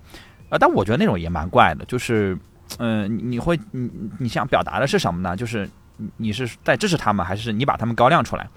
[0.50, 2.36] 呃，但我觉得那种也蛮怪的，就是，
[2.78, 5.36] 嗯、你会你你想表达的是什么呢？
[5.36, 5.68] 就是
[6.16, 8.48] 你是在支持他们，还是你把他们高亮出来？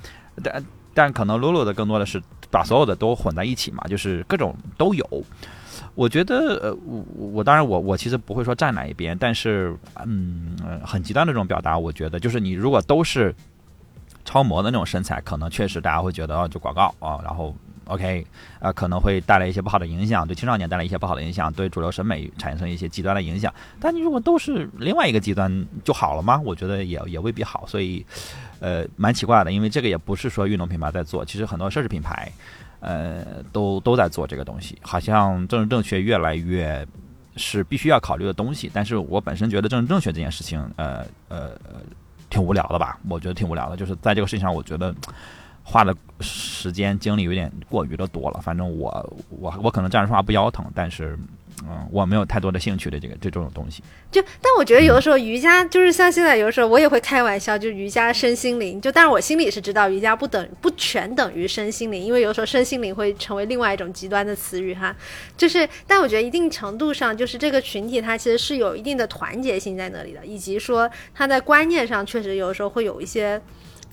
[0.43, 2.21] 但但可能露露的更多的是
[2.51, 5.23] 把所有的都混在一起嘛，就是各种都有。
[5.95, 9.75] 我觉得，呃，我我当然我我其实不会说站哪一边，但是，
[10.05, 13.33] 嗯，很极端的这种表达，我觉得就是你如果都是
[14.25, 17.55] 超模的那种身材，可能确实大家会觉得哦，就广告啊，然后
[17.85, 18.25] OK，
[18.59, 23.53] 啊、可能会带来一些不好的影响，对青少年带来一些不好的影响，对主流审美产生一些极端的影响。
[23.79, 26.39] 但你如果都是另外一个极端就好了吗？
[26.43, 28.05] 我觉得也也未必好，所以，
[28.59, 32.31] 呃，蛮奇怪的，因为这个也不是说运动品牌在做，其实很多奢侈品牌，
[32.79, 36.87] 呃，都都在做这个东西，好像政治正确越来越
[37.35, 38.71] 是必须要考虑的东西。
[38.73, 41.51] 但是我本身觉得政治正确这件事情，呃呃，
[42.29, 42.97] 挺无聊的吧？
[43.09, 44.95] 我觉得挺无聊的，就是在这个事情上，我觉得。
[45.63, 51.17] 花的时间精力有点过于的多了，反正我我我可能站着说话不腰疼，但是
[51.63, 53.81] 嗯，我没有太多的兴趣的这个这种东西。
[54.11, 64.93] 就但我觉得有的时候瑜伽就是像现在有的时候我也会开玩笑，就瑜伽身心灵，就但是我心里是知道瑜伽不等不全等于身心灵，因为有的时候身心灵会成为另外一种极端的词语哈。
[65.37, 73.41] 就是但我觉得一定程度上，就是这个群体它其实是有一定的团结性在那里的，以及说它在观念上确实有的时候会有一些。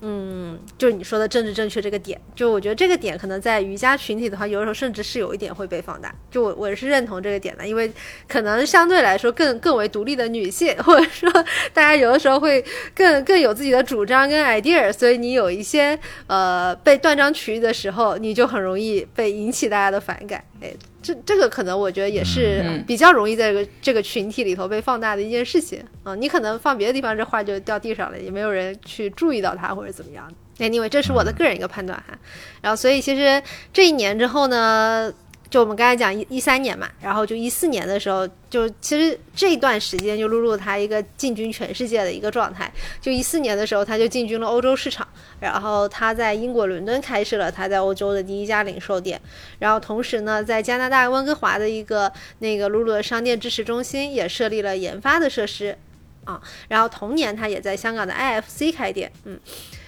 [0.03, 6.13] 嗯，就是你说的政治正确这个点，就我觉得这个点可能在瑜伽群体的话，有的时候甚至是有一点会被放大。
[6.31, 7.91] 就我我是认同这个点的，因为
[8.27, 11.31] 可能相对来说更更为独立的女性，或者说
[11.71, 12.63] 大家有的时候会
[12.95, 20.43] 更更有自己的主张跟 idea，所以你有一些呃被断章取义的时候，你就很容易被引起大家的反感。
[20.61, 30.35] 哎，这这个可能我觉得也是嗯比较容易在这个这个群体里头被放大的一件事情啊、你可能放别的地方，这画就掉地上了，也没有人去注意到它或者怎么样的。
[30.67, 32.17] Anyway，这是我的个人一个判断哈。
[32.61, 33.41] 然后，所以其实
[33.73, 35.11] 这一年之后呢，
[35.51, 42.71] 就我们刚才讲一一三年嘛，然后就一四年的时候，就其实这段时间就露露她一个进军全世界的一个状态。
[43.01, 45.05] 就一四年的时候，她就进军了欧洲市场，
[45.41, 49.21] 然后她在英国伦敦开设了她在欧洲的第一家零售店，
[49.59, 55.77] 然后同时呢，在加拿大温哥华的一个那个露露的商店支持中心也设立了研发的设施。
[56.23, 56.39] 啊，
[56.69, 59.37] 然后同年她也在香港的 IFC 开店，嗯，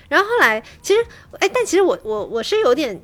[0.10, 1.06] 然后后来其实，
[1.40, 3.00] 哎，但其实我我我是有点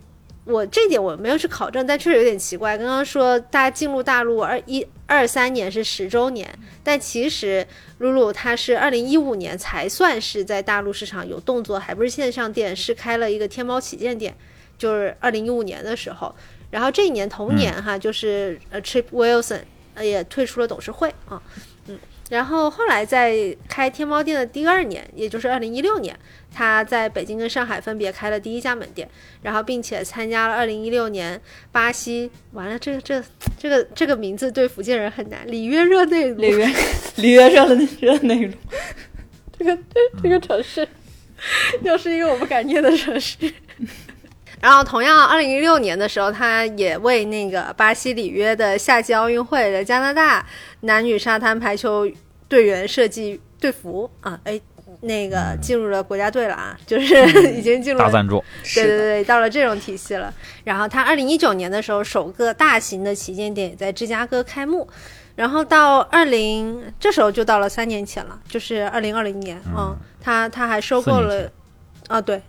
[0.46, 2.78] 我这点我没有去考证，但确实有点奇怪。
[2.78, 6.48] 刚刚说大家进入大陆二一二三年是十周年，
[6.84, 7.68] 但其实
[8.00, 14.36] 露露她是二零一五年才算是在大陆市场有动作，还不是线上店，是开了一个天猫旗舰店，
[14.78, 16.34] 就是二零一五年的时候。
[16.72, 19.62] 然后这一年同年哈，就是呃 Trip Wilson
[19.94, 21.62] 呃也退出了董事会啊，嗯。
[22.30, 26.18] 然后后来在开天猫店的第二年，也就是二零一六年，
[26.54, 29.10] 他在北京跟上海分别开了第一家门店，
[29.42, 33.24] 然后并且参加了二零一六年巴西，完了这个这
[33.58, 36.68] 这个这个名字对福建人很难，里约热内卢里约
[37.18, 38.54] 里约热内热内卢，
[39.58, 39.78] 这个
[40.22, 40.88] 这个城市，
[41.82, 43.38] 又是一个我不敢念的城市。
[44.62, 50.46] 然后，同样，二零一六年的时候，他也为那个巴西里约的夏季奥运会的加拿大
[50.82, 52.10] 男女沙滩排球
[52.48, 54.60] 队员设计队服啊，哎，
[55.02, 57.16] 那个进入了国家队了啊，就是
[57.56, 58.44] 已经进入了大赞助，
[58.74, 60.34] 对对，对，到了这种体系了。
[60.66, 64.88] 然后他二零一九年的时候，首个大型的旗舰店也在芝加哥开幕。
[65.36, 69.58] 然后到二零，这时候就到了三年前了，就是二零二零年。
[69.74, 71.50] 嗯，他他还收购了
[72.10, 72.42] 啊对，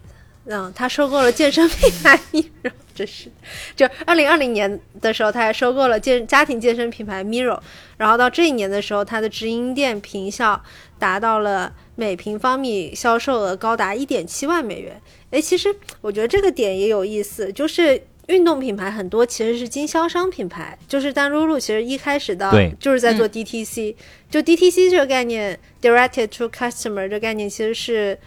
[0.52, 3.30] 嗯，他收购了健身品牌 Miro，真是，
[3.76, 7.56] 就二零二零年的时候，他还收购了健家庭健身品牌 Miro。
[7.96, 10.60] 然后到这一年的时候，他的直营店平效
[10.98, 15.00] 达到了每平方米销售额高达一点七万美元。
[15.30, 23.94] 哎，其实我觉得这个点也有意思，就是运动品牌很多其实是经销商品牌，就是但露露其实一开始的对就是在做 DTC，、
[24.28, 28.18] 就 DTC 这个概念，Directed to Customer 这个概念其实是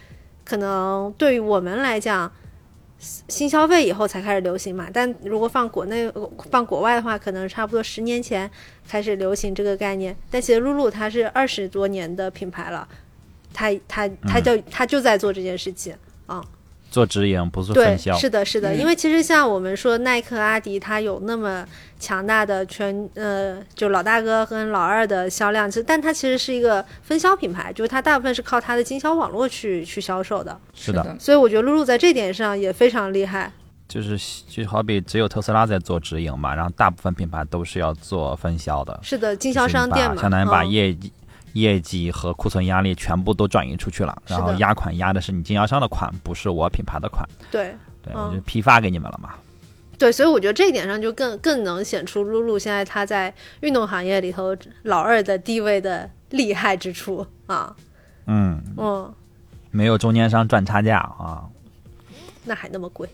[0.43, 2.31] 可能对于我们来讲。
[3.27, 8.49] 新消费以后才开始流行嘛，但如果放国内、呃放国外的话，可能差不多十年前
[8.87, 10.15] 开始流行这个概念。
[10.31, 12.87] 但其实露露它是二十多年的品牌了，
[13.53, 15.99] 它它它就、它就在做这件事情啊。
[16.93, 18.79] 做直营不是分，销，是的，是的，嗯。
[18.79, 21.65] 因为其实像我们说耐克、阿迪，它有那么
[21.99, 33.51] 强大的全呃，就老大哥跟老二的销量，其实但它其实是一个分销品牌，就是它大部分是靠它的经销网络去去销售的，是的，所以我觉得露露在这点上也非常厉害。
[33.87, 34.15] 就是
[34.47, 40.69] 就好比只有特斯拉在做直营嘛，然后大部分品牌都是要做分销的，是的，经经销商店嘛，相当于把嗯。
[40.69, 41.11] 业绩、
[41.53, 48.27] 业绩和库存压力全部都转移出去了，然后压款压的是你经销商的款，不是我品牌的款，对对，嗯。
[48.29, 49.35] 我就批发给你们了嘛。
[49.97, 57.73] 对，所以我觉得这一点上就更更能显出露露现在她在运动行业里头老二的地位的厉害之处啊，
[58.25, 59.13] 嗯，嗯，
[59.69, 61.45] 没有中间商赚差价啊，
[62.43, 63.07] 那还那么贵，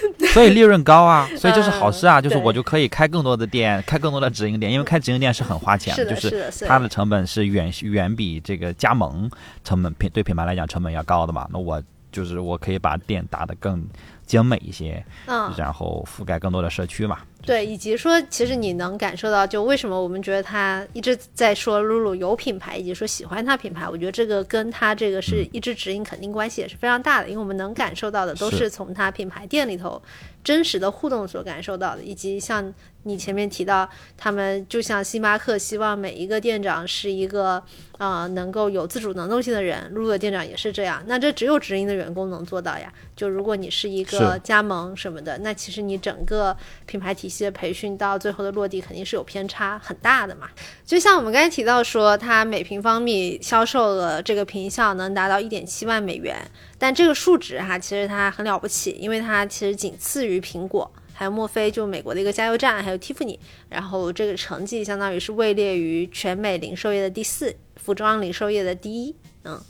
[0.32, 9.30] 所以利润高啊，所以这是好事啊，嗯就是我就可以开更多的店，开更多的直营店，因为开直营店是很花钱是的，就是它的成本是远远比这个加盟
[9.64, 11.48] 成本品对品牌来讲成本要高的嘛。
[11.52, 11.82] 那我
[12.12, 13.84] 就是我可以把店打得更
[14.30, 17.18] 精美一些，嗯，然后覆盖更多的社区嘛。
[17.42, 28.60] 对，以及说，其实你能感受到，就为什么我们觉得他一直在说露露有品牌，以及说喜欢他品牌，我觉得这个跟他这个是一直指引肯定关系也是非常大的，因为我们能感受到的都是。
[28.60, 30.02] 是从他品牌店里头
[30.42, 32.72] 真实的互动所感受到的，以及像
[33.04, 37.62] 你前面提到，他们就像星巴克希望每一个店长是一个
[37.98, 42.92] 呃能够有自主能动性的人，露露的店长也是这样，那这只有直营的员工能做到呀。
[43.16, 46.54] 就如果你是一个加盟什么的，那其实你整个
[46.86, 50.48] 品牌体系的培训到最后的落地肯定是有偏差很大的嘛。
[50.84, 56.36] 就像我们刚才提到说，它每平方米销售额这个平效能达到一点七万美元，
[56.80, 60.90] 但这个数值哈，其实它很了不起，因为它其实仅次于苹果。
[61.12, 69.14] 还有墨菲，就美国的一个加油站，还有蒂芙尼，然后这个成绩相当于是位列于全美零售业的第四，服装零售业的第一，
[69.44, 69.60] 嗯，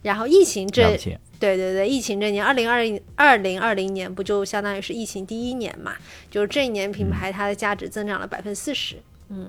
[0.00, 0.96] 然后疫情这
[1.38, 2.80] 对对对，疫情这年，二零二
[3.14, 5.96] 二零二零年不就相当于是疫情第一年嘛？
[6.30, 8.96] 就是这一年品牌它的价值增长了百分之四十。
[9.28, 9.46] 嗯，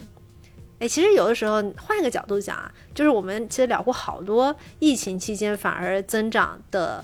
[0.79, 7.03] 哎，其实有的时候换一个角度讲啊，就是我们其实聊过好多疫情期间反而增长的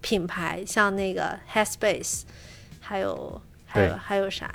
[0.00, 2.22] 品牌，像那个 Headspace，
[2.80, 4.54] 还有还有还有啥？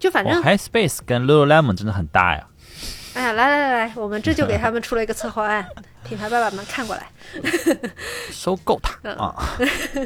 [0.00, 2.48] 就反正哦 Headspace 跟 Lululemon 真的很大呀。
[3.14, 5.64] 哎呀，来来来来，我们这就给他们出了一个策划案，
[6.02, 7.08] 品牌爸爸们看过来。
[8.30, 9.56] 收购它嗯啊，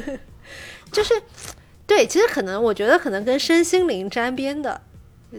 [0.91, 1.13] 就是
[1.87, 4.81] 对，其实可能我觉得可能跟身心灵沾边的，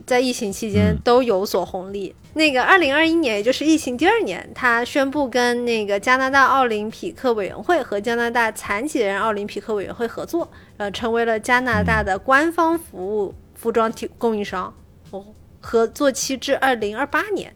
[0.07, 2.15] 在疫情期间嗯都有所红利。
[2.35, 14.73] 那个二零二一年，也就是疫情第二年，他宣布跟那个加拿大奥林匹克委员会和加拿大残疾人奥林匹克委员会合作，呃，成为了加拿大的官方服务服装提供应商。
[15.11, 15.25] 哦，
[15.61, 17.53] 合作期至二零二八年，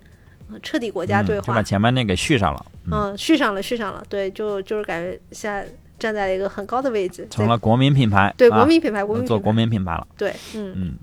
[0.50, 1.44] 呃彻底国家对话。
[1.44, 5.68] 嗯就把前面那给续上了，嗯，嗯，续上了，续上了，对，就就是感觉现在
[5.98, 10.94] 站在了一个很高的位置，成了国民品牌，对啊国民品牌，国民做国，民品牌了，对，嗯，嗯，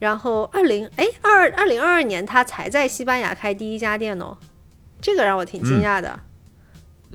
[0.00, 4.36] 然后二零哎二二零二二年他才在西班牙开第一家店哦，
[5.00, 6.18] 这个让我挺惊讶的，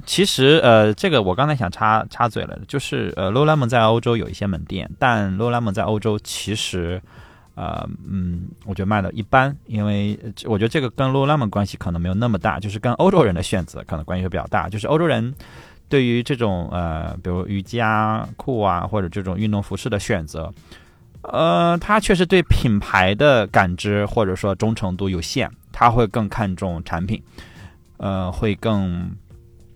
[0.05, 7.01] 其实呃，这个我刚才想插插嘴了，就是呃，Lululemon 在欧洲有一些门店，但 Lululemon 在欧洲其实。
[7.57, 14.67] 呃，嗯，我觉得卖的一般，因为呃我觉得这个跟 Lululemon 关系可能没有那么大，就是跟欧洲人的选择可能关系会比较大。
[14.67, 15.33] 就是欧洲人
[15.87, 20.53] 对于这种呃，比如瑜伽裤啊，或者这种运动服饰的选择，
[21.31, 27.21] 呃，他确实对品牌的感知或者说忠诚度有限，他会更看重产品，
[27.97, 29.11] 呃，会更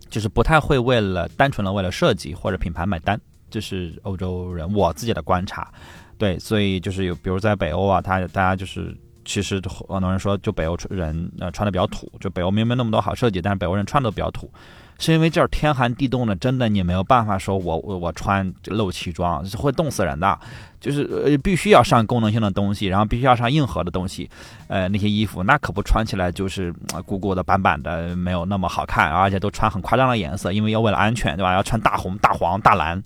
[0.10, 3.20] 就是不太会为了单纯的为了设计或者品牌买单，
[3.50, 5.72] 这是欧洲人我自己的观察。
[6.18, 8.94] 对，所以就是有，比如在北欧啊，他大家就是
[9.24, 14.52] 其实很多人说，就北欧人呃穿的比较土，就北欧明明那么多好设计，但是北欧人穿的都比较土，
[14.98, 20.38] 是因为这儿天寒地冻的，真的你没有办法说我我我穿露脐装，会冻死人的，
[20.80, 24.30] 就是呃必须要上功能性的东西，然后必须要上硬核的东西，
[24.68, 31.54] 呃那些衣服那可不穿起来就是呃鼓鼓的板板的，没有那么好看，而且都穿很夸张的颜色，因为要为了安全，对吧？
[31.54, 33.02] 要穿大红、大黄、大蓝，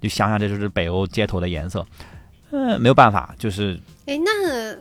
[0.00, 1.84] 就想想这就是北欧街头的颜色。
[2.50, 4.76] 嗯，没有办法，就是哎，那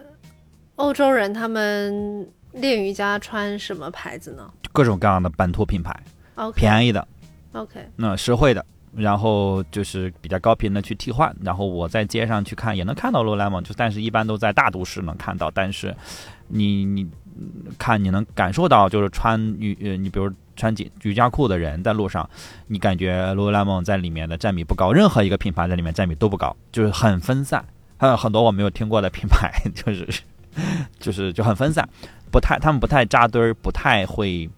[0.76, 5.92] 欧洲人他们练瑜伽穿什么牌子呢各种各样的本土品牌
[6.36, 7.06] ，？OK 便宜的
[7.54, 8.64] ，OK，那、实惠的，
[8.96, 15.96] 然后就是比较高频的去替换，然后我在街上去看也能看到 Lululemon，就但是一般都在大都市能看到，但是
[16.48, 17.06] 你你
[17.78, 22.30] 看你能感受到就是穿瑜呃你比如穿紧瑜伽裤的人在路上，
[22.68, 27.66] 你感觉 Lululemon 在里面的占比不高，任何一个品牌在里面占比都不高，就是很分散，
[27.98, 30.08] 还有很多我没有听过的品牌， 就是
[30.98, 31.86] 就是就很分散，
[32.32, 34.50] 不太他们不太扎堆儿，不太会，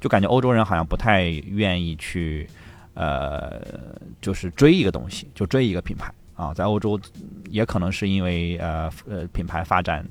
[0.00, 2.48] 就感觉欧洲人好像不太愿意去。
[2.94, 3.60] 呃，
[4.20, 7.00] 就是追一个东西，就追一个品牌啊，在欧洲
[7.50, 10.06] 也可能是因为呃呃品牌发展，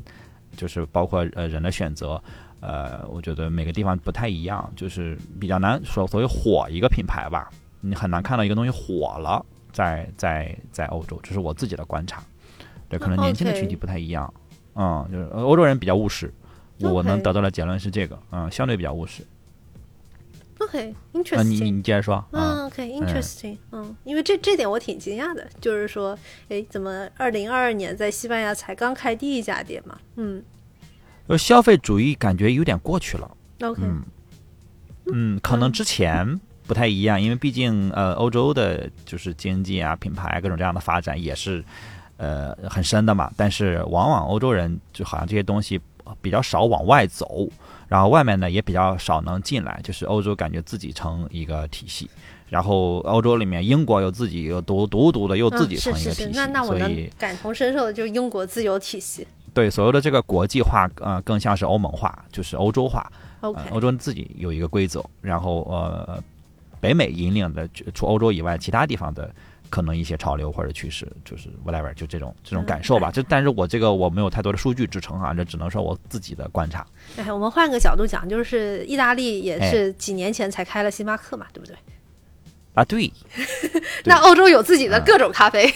[0.56, 2.22] 就是包括呃人的选择，
[2.60, 7.50] 呃，我觉得每个地方不太一样，就是比较难说所谓火一个品牌吧，
[7.82, 12.24] 你很难看到一个东西火了，在在在欧洲，这是我自己的观察，
[12.90, 14.34] 对，可能年轻的群体不太一样，
[14.76, 16.34] 嗯，就是欧洲人比较务实，
[16.80, 19.24] 我能得到的结论是这个，嗯，相对比较务实。
[20.62, 21.43] OK，interesting。
[21.43, 22.24] 你你接着说。
[22.32, 23.57] 嗯，OK，interesting。
[23.72, 26.18] 嗯，因为这这点我挺惊讶的，就是说，
[26.49, 29.97] 哎，怎么二零二二年在西班牙才刚开第一家店嘛？
[30.18, 30.43] 嗯，
[31.28, 33.32] 呃，消费主义感觉有点过去了。
[33.62, 33.82] OK。
[33.82, 34.03] 嗯，
[35.12, 41.64] 嗯，可能之前不太一样，因为毕竟呃，欧洲的就是经济啊、品牌各种这样的发展也是
[42.18, 43.32] 呃很深的嘛。
[43.36, 45.82] 但是往往欧洲人就好像这些东西
[46.22, 47.49] 比较少往外走。
[47.92, 52.10] 然后外面呢也比较少能进来，就是欧洲感觉自己成一个体系，
[52.48, 59.28] 然后欧洲里面英国有自己又独独独的又自己成一个体系，那那我能感同身受的就是英国自由体系。
[59.54, 63.12] 对，所谓的这个国际化，呃，更像是欧盟化，就是欧洲化。
[63.42, 66.24] OK，欧洲自己有一个规则，然后呃，
[66.80, 69.30] 北美引领的除欧洲以外其他地方的。
[69.72, 73.10] 可能一些潮流或者趋势，就是 whatever，就这种这种感受吧。
[73.10, 76.86] 就但是我这个我没有太多的数据支撑啊，这只能说我自己的观察。
[77.18, 81.76] 哎，我们换个角度讲，就是意大利也是几年前才开了星巴克嘛，对不对？
[82.74, 83.12] 啊，对。
[84.06, 85.74] 那欧洲有自己的各种咖啡。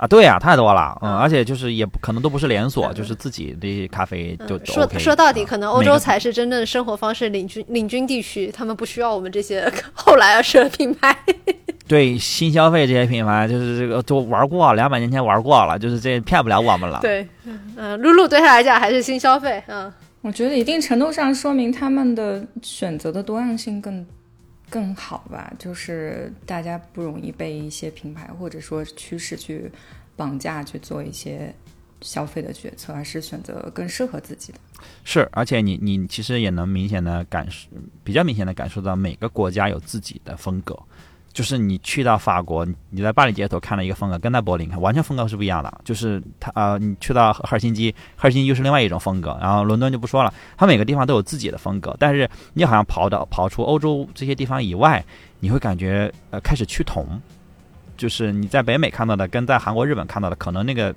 [0.00, 11.14] 啊，对呀，太多了，嗯，而且就是也不可能都不是连锁，就是自己的咖啡就说说到底，可能欧洲才是真正生活方式领军领军地区，他们不需要我们这些 后来而生的品牌。
[11.86, 17.00] 对新消费这些品牌，就是这个都玩过，两百年前玩过了，就是这骗不了我们了。
[17.02, 17.28] 对，
[17.76, 19.92] 嗯，露露对他来讲还是新消费，嗯，
[20.22, 24.06] 我觉得一定程度上说明他们的选择的多样性更。
[24.70, 29.70] 更好吧，就是大家不容易被一些品牌或者说趋势去
[30.16, 31.52] 绑架去做一些
[32.00, 34.58] 消费的决策，而是选择更适合自己的。
[35.04, 37.68] 是，而且你你其实也能明显的感受，
[38.04, 40.78] 比较明显的感受到每个国家有自己的风格。
[41.32, 45.72] 就是你去到法国，你在巴黎街头看了一个风格，跟在柏林看完全风格是不一样的。
[45.84, 49.38] 就是它呃，你去到赫尔辛基，赫尔辛基又是另外一种风格。
[49.40, 51.96] 然后伦敦就不说了，它每个地方都有自己的风格。
[51.98, 55.04] 但是你好像跑到跑出欧洲这些地方以外，
[55.38, 57.06] 你会感觉呃开始趋同。
[57.96, 60.94] 就是你在北美看到的，跟在韩国、日本看到的，可能那个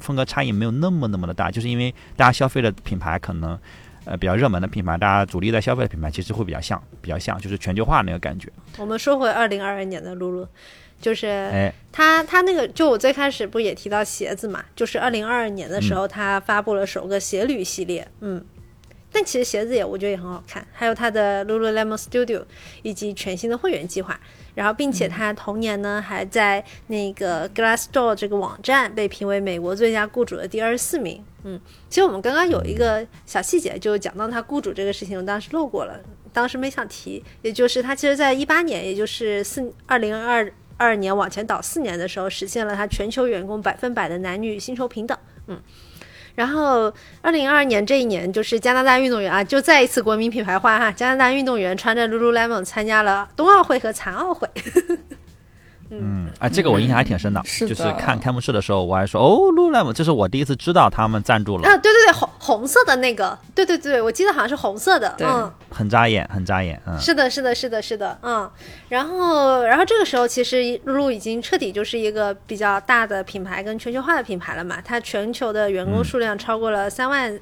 [0.00, 3.58] 风格差异没有那么那么的大，就是因为大家消费的品牌可能。
[4.06, 8.48] 呃，比较热门的品牌，大家主力在消费的品牌，其实会比较像，比较像，就是全球化那个感觉。
[8.78, 10.46] 我们说回二零二二年的露露，
[11.00, 18.44] 就是，哎，他他那个，就我最开始不也提到鞋子嘛，就是二零二二年的时候，他发布了首个鞋履系列，嗯，
[19.10, 22.44] 但其实鞋子也我觉得也很好看，还有他的 Lululemon Studio
[22.82, 24.18] 以及全新的会员计划。
[24.56, 31.22] 然后，并且他同年呢，还在那个 Glassdoor 这个网站被评为美国最佳雇主的第二十四名。
[31.44, 36.00] 嗯，其实我们刚刚有一个小细节，就讲到他雇主这个事情，我当时漏过了，
[36.32, 37.22] 当时没想提。
[37.42, 45.16] 也就是他其实在一八年，也就是四二零二二年往前倒四年的时候，实现了他全球员工百分百的男女薪酬平等。
[45.48, 45.60] 嗯。
[46.36, 50.92] 然后，二零二二年这一年，就是加拿大运动员啊，就再一次国民品牌化哈。
[50.92, 54.46] 加拿大运动员穿着 Lululemon 参加了冬奥会和残奥会。
[54.46, 54.98] 呵呵
[55.90, 61.68] 嗯，啊，这个我印象还挺深的，就是看开幕式的时候，我还说哦，Lululemon，这是我第一次知道他们赞助了。
[61.68, 68.50] 啊，对对对，红红色的那个，对对对，我记得好像是红色的，嗯，很扎眼，很扎眼，嗯，是的，是的，是的，是的，嗯，
[68.88, 77.38] 然后，然后这个时候其实露露已经彻底就是一个比较大的品牌跟全球化的品牌了嘛，它全球的员工数量超过了三万。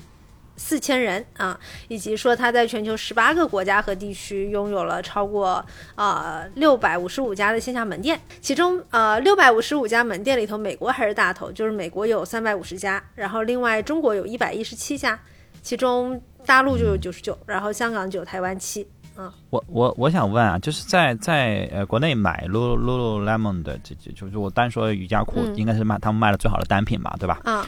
[0.56, 5.64] 四千人啊，以及说他在全球十八个国家和地区拥有了超过
[5.96, 15.18] 呃六百五十五家的线下门店，其中呃六百五十五家门店里头，美国还是大头，就是美国有三百五十家，然后另外中国有一百一十七家，
[15.62, 18.86] 其中大陆就有九十九，然后香港九，台湾七。
[19.16, 27.40] 嗯，我我我想问啊，就是在在呃国内买 Lulu Lululemon 的这这，就是我单说瑜伽裤，应该是卖他们卖的最好的单品吧，对吧？
[27.44, 27.64] 嗯。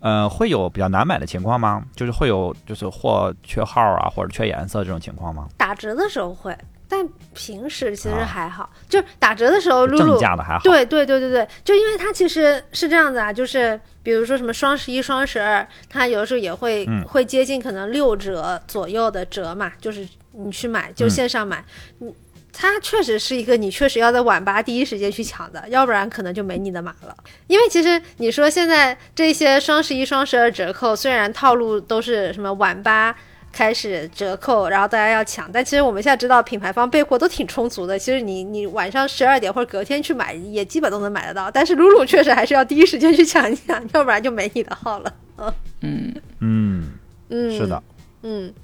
[0.00, 1.82] 呃，会有比较难买的情况吗？
[1.94, 5.46] 就是会有，就是货缺号啊，或者缺颜色这种情况吗？
[5.56, 6.56] 打折的时候会，
[6.88, 10.60] 但平时其实啊还好，就是打折的时候，露正露价的还好。
[10.62, 21.62] 对对对对对，就因为它其实是这样子啊，就是比如说什么双十一、双十二，它有的时候也会、嗯会接近可能六折左右的折嘛，就是你去买就嗯线上买，
[22.00, 22.12] 嗯，
[22.52, 27.16] 它确实是一个你确实要在晚八第一时间去抢的，要不然可能就没你的码了。
[27.46, 33.14] 因为其实你说现在这些双十一、双十二折扣，虽然套路都是什么晚八。
[33.52, 37.98] 开始折扣，然后大家要抢，但其实我们现在知道品牌方备货都挺充足的。
[37.98, 41.50] 其实你你晚上十二点或者隔天去买，也基本都能买得到。
[41.50, 45.12] 但是露露确实还是要第一时间去抢一抢，要不然就没你的号了。
[45.80, 46.92] 嗯，嗯，
[47.28, 47.82] 嗯，是的，
[48.22, 48.54] 嗯，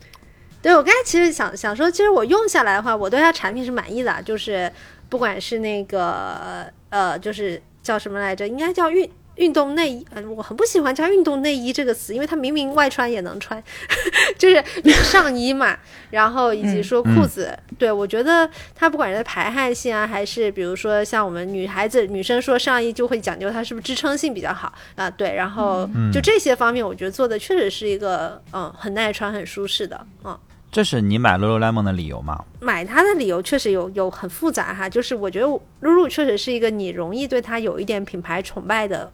[0.67, 4.69] 对我刚才其实想想说，其实我用下来的话，我对它产品是满意的，就是
[5.09, 13.63] 不管是那个呃，就是叫什么来着，应该叫运运动内衣，呃，我很不喜欢加运动内衣这个词，因为它明明外穿也能穿，
[14.37, 14.61] 就是
[15.05, 15.79] 上衣嘛，
[16.11, 30.37] 然后以及说裤子，对我觉得它不管是排汗性啊，还是比如说像我们女孩子女生说上衣就会讲究它是不是支撑性比较好啊、对，然后就这些方面，我觉得做的确实是一个嗯很耐穿、很舒适的，嗯。
[30.77, 32.45] 这是你买 Lululemon 的理由吗？
[32.61, 39.11] 买它的理由确实有有很复杂哈，就是我觉得露露确实是一个你容易对它有一点品牌崇拜的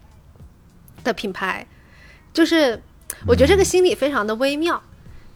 [1.04, 1.64] 的品牌，
[2.32, 2.82] 就是
[3.28, 4.82] 我觉得这个心理非常的微妙。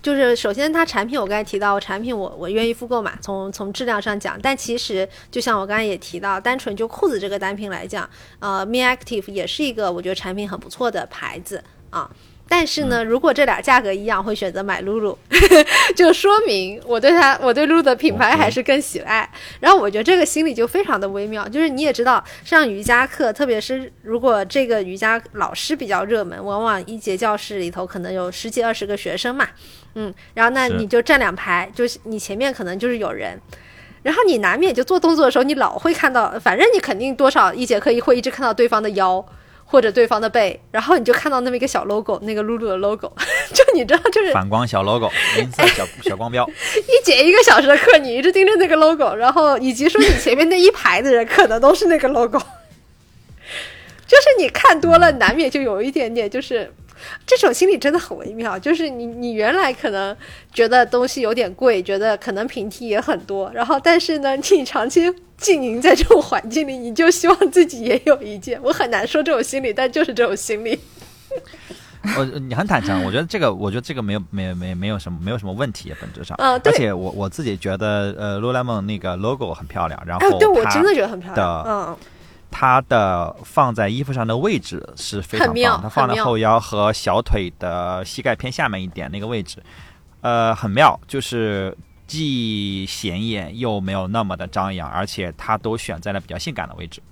[0.02, 8.10] 就是首先，它产品我刚才提到，产品我我愿意复购嘛，从从质量上讲，但其实就像我刚才也提到，单纯就裤子这个单品来讲，
[8.40, 12.10] 呃，Me Active 也是一个我觉得产品很不错的牌子啊。
[12.48, 15.18] 但是呢，如果这俩价格一样，会选择买露露，
[15.96, 19.28] 就说明我对它，我对露露的品牌还是更喜爱。
[19.60, 29.48] 然后我觉得这个心理就非常的微妙，就是你也知道，上瑜伽课，特别是如果这个瑜伽老师比较热门，往往一节教室里头可能有十几二十个学生嘛，
[29.94, 33.36] 嗯，然后那你就站两排，就是你前面可能就是有人。
[34.02, 39.24] 然后你难免就做动作的时候，你老会看到，反正你肯定多少一节课会一直看到对方的腰
[39.66, 43.12] 或者对方的背，然后你就看到那么一个小 logo，那个露露的 logo，
[43.52, 46.48] 就你知道，就是反光小 logo，银色小 小光标。
[46.76, 52.38] 一节一个小时的课，你一直盯着那个 logo，然后以及说你前面那一排的人可能都是那个 logo，
[54.06, 56.72] 就是你看多了，难免就有一点点就是。
[57.26, 60.16] 这种心理真的很微妙，就是你你原来可能
[60.52, 68.58] 觉得东西有点贵，觉得可能平替也很多，然后但是呢，你长期经营在这种环境里，你就希望自己也有一件。
[68.62, 70.78] 我很难说这种心理，但就是这种心理。
[72.16, 76.36] 我你很坦诚，我觉得这个，我觉得这个没有没有没没有什么没有什么问题，本质上。
[76.38, 81.64] 嗯对而且我我自己觉得，呃，Lululemon 那个 logo 很漂亮，然后哎，对我真的觉得很漂亮。
[81.66, 81.96] 嗯，
[82.50, 89.62] 它的放在衣服上的位置是非常妙棒，它放在后腰和小腿的膝盖偏下面一点那个位置，
[90.20, 91.76] 呃，很妙，就是
[92.06, 97.02] 既显眼又没有那么的张扬，而且它都选在了比较性感的位置。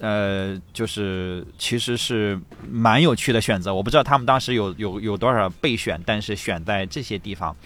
[0.00, 7.56] 呃，就是其实是蛮有趣的选择，我不知道他们当时有有有多少备选，但是选在这些地方，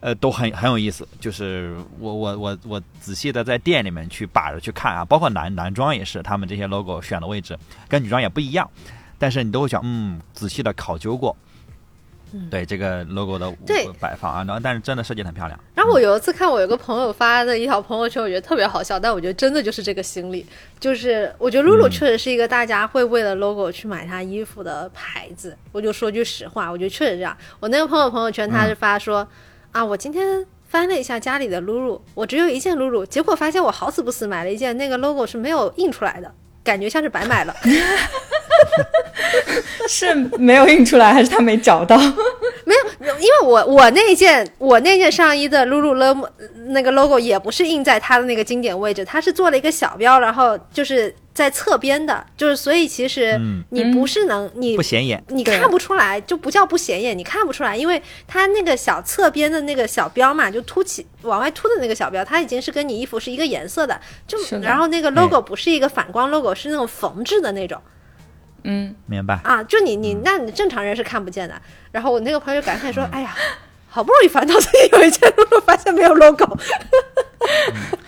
[0.00, 1.06] 呃，都很很有意思。
[1.20, 8.68] 就是我我我我仔细的在店里面去把着去看啊，包括男男装也是，他们这些 logo 选的位置跟女装也不一样，
[9.18, 11.36] 但是你都会想，嗯，仔细的考究过。
[12.32, 15.58] 嗯对这个 logo 的对摆放啊，然后但是真的设计很漂亮。
[15.74, 20.46] 然后我有一次看我有个朋友发的一条朋友圈，我觉得特别好笑，但我觉得真的就是这个心理，
[20.78, 25.58] 就是我觉得露露嗯确实是一个大家会为了 logo 去买他衣服的牌子。
[25.72, 27.36] 我就说句实话，我觉得确实这样。
[27.58, 29.26] 我那个朋友朋友圈他是发说、
[29.72, 30.46] 啊，我今天。
[30.70, 37.52] 翻了一下家里的露露，我只有一件露露，结果发现我好死不死买了一件，那个 logo 是没有印出来的，感觉像是白买了。
[39.88, 41.96] 是没有印出来，还是他没找到？
[42.64, 42.74] 没
[43.06, 46.28] 有，因为我我那件我那件上衣的 lululemon
[46.68, 67.80] 那个 logo 也不是印在它的那个经典位置，它是做了一个小标，然后就是在侧边的，就是所以其实嗯你不是能、你不显眼，你看不出来，就不叫不显眼，你看不出来，因为它那个小侧边的那个小标嘛，就凸起往外凸的那个小标，它已经是跟你衣服是一个颜色的，就的然后那个 logo 不是一个反光 logo，是那种缝制的那种。
[68.64, 69.40] 嗯，明白？
[69.44, 71.60] 啊，就你你那你正常人是看不见的。
[71.92, 73.34] 然后我那个朋友就感慨说：“哎呀，
[73.88, 76.46] 好不容易翻到自己有一件 logo，发现没有 logo。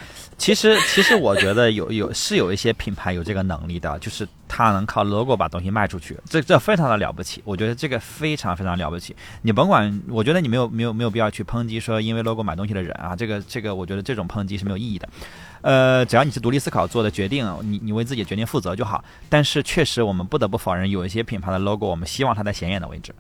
[0.43, 7.41] 其实，其实我觉得有有是有一些品牌有这个能力的，就是他能靠 logo 把东西卖出去，这这非常的了不起。
[7.45, 9.15] 我觉得这个非常非常了不起。
[9.43, 15.09] 你甭管，我觉得你没有没有没有必要去抨击说因为 logo 买东西的人啊，这个这个，我觉得这种抨击是没有意义的。
[15.61, 19.05] 呃，只要你是独立思考做的决定，你你为自己决定负责就好。
[19.29, 23.15] 但是确实，我们不得不否认，有一些品牌的 logo 我们希望它在显眼的位置，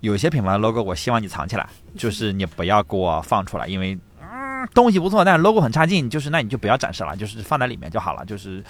[0.00, 3.96] 有些品牌的 logo 我希望你藏起来，就是你不要给我放出来，因为。
[4.74, 8.62] 东西不错，但是 logo 很差劲，就是那你就不要展示了，就是放在里面就好了，就是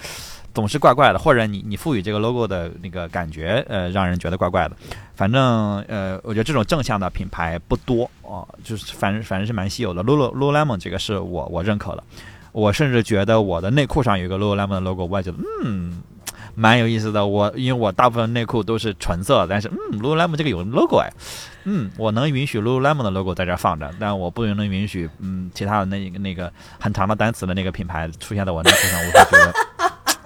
[0.53, 4.75] 总是怪怪的，或者你你赋予这个 logo 的那个感觉，呃，让人觉得怪怪的。
[5.15, 10.03] 反正呃，我觉得这种正向的品牌不多哦，就是反正反正是蛮稀有的。
[10.03, 12.03] Lulu Lululemon 这个是我我认可的，
[12.51, 16.01] 我甚至觉得我的内裤上有一个 Lululemon 的 logo，我也觉得嗯。
[16.59, 21.07] 蛮有意思的，我因为我大部分内裤都是纯色，但是嗯，Lululemon 这个有 logo 哎，
[21.65, 29.53] 嗯，我能允许 Lululemon 的 logo 在这放着，但我不能允许嗯其他的那个那个很长的单词的那个品牌出现在我内裤上，我会觉得，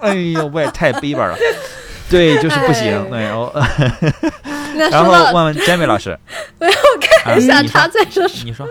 [0.00, 1.36] 哎呦，我也太逼吧了，
[2.08, 3.52] 对，就是不行，对，我，
[4.90, 6.18] 然后问问 Jamie 老师，
[6.58, 8.66] 我要看一下他在说你说，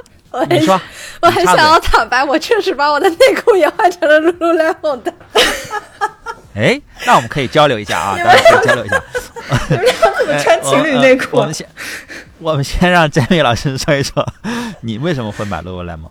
[0.49, 0.81] 你说，
[1.21, 5.13] 我很想要坦白，我确实把我的内裤也换成了 Lululemon 的。
[6.53, 9.01] 哎，那我们可以交流一下啊，大家可以交流一下。
[9.69, 9.85] 你们
[10.19, 11.37] 怎么穿情侣内裤？
[11.37, 11.67] 我们先，
[12.39, 14.25] 我们先让詹米老师说一说，
[14.81, 16.09] 你为什么会买 Lululemon？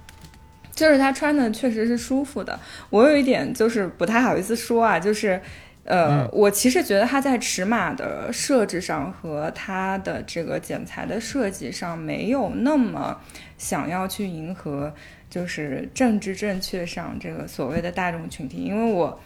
[0.74, 2.59] 就是他穿的确实是舒服的。
[2.88, 5.38] 我有一点就是不太好意思说啊，就是
[5.84, 13.18] 呃，我其实觉得他在尺码的设置上和他的这个剪裁的设计上没有那么
[13.59, 14.93] 想要去迎合，
[15.28, 19.20] 就是政治正确上这个所谓的大众群体，因为我。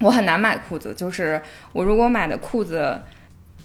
[0.00, 1.40] 我很难买裤子，就是
[1.72, 3.00] 我如果买的裤子，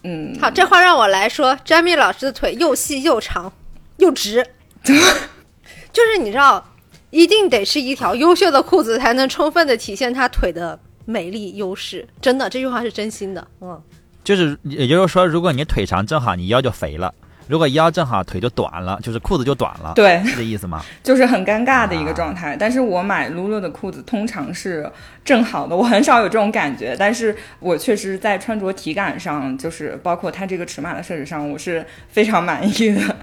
[0.04, 3.52] 嗯，好，这话让我来说，Jamie 老师的腿又细又长
[3.98, 4.46] 又直，
[4.84, 6.74] 就是你知道，
[7.10, 12.08] 一定得是一条优秀的裤子才能充分的体现他腿的美丽优势。
[12.22, 13.82] 真的，这句话是真心的，嗯，
[14.24, 17.14] 就是也就是说，如果你腿长，正好你腰就肥了。
[17.52, 20.82] 如果腰正好，腿就短了，就是裤子就短了，对，是这意思吗？
[21.04, 22.56] 就是很尴尬的一个状态。
[22.58, 24.90] 但是我买 Lulu 的裤子通常是
[25.26, 26.96] 正好的，我很少有这种感觉。
[26.98, 33.18] 但是我确实在穿着体感上，就是包括它这个尺码的设置上，我是非常满意的。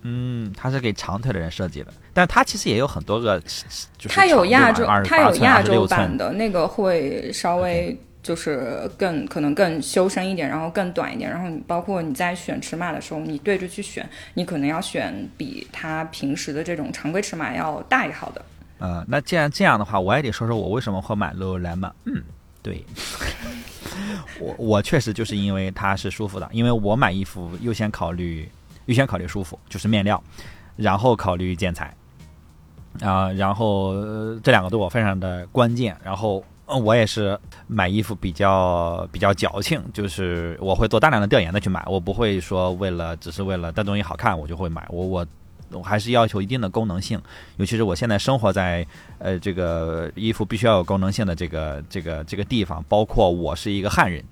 [0.00, 3.38] 嗯，它是给长腿的人设计的，但它其实也有很多个，
[3.98, 7.94] 就是它有亚洲，它有亚洲版的那个会稍微。
[8.26, 14.04] 就是更可能更修身一点，然后更短一点，然后你包括你在选尺码的时候，你对着去选，
[14.34, 18.44] 你可能要选比它平时的这种常规尺码要大一号的。
[18.78, 21.92] 呃，那既然这样的话，我也得说说我为什么会买 Lululemon。
[22.06, 22.20] 嗯，
[22.62, 22.84] 对，
[24.40, 28.50] 我我确实就是因为它是舒服的，因为我买衣服优先考虑
[28.86, 30.20] 优先考虑舒服，就是面料，
[30.74, 31.94] 然后考虑剪裁，
[33.02, 33.94] 啊，然后
[34.40, 36.42] 这两个对我非常的关键，然后。
[36.68, 37.38] 嗯，我也是
[37.68, 45.26] 买衣服比较比较矫情，就是我会做大量的调研的去买，我不会说为了只是为了这东西好看我就会买，我我
[45.70, 47.20] 我还是要求一定的功能性，
[47.58, 48.84] 尤其是我现在生活在
[49.20, 54.24] 呃这个衣服必须要有功能性的这个这个这个地方，包括我是一个汉人，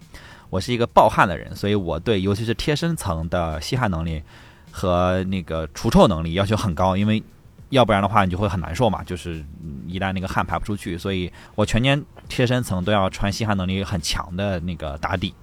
[0.50, 4.20] 我是一个暴汗的人，所以我对尤其是贴身层的吸汗能力
[4.72, 7.22] 和那个除臭能力要求很高，因为。
[7.74, 9.02] 要不然的话，你就会很难受嘛。
[9.04, 9.44] 就是
[9.86, 15.34] 一旦那个汗排不出去，所以我全年贴身层都要穿吸汗能力很强的那个打底。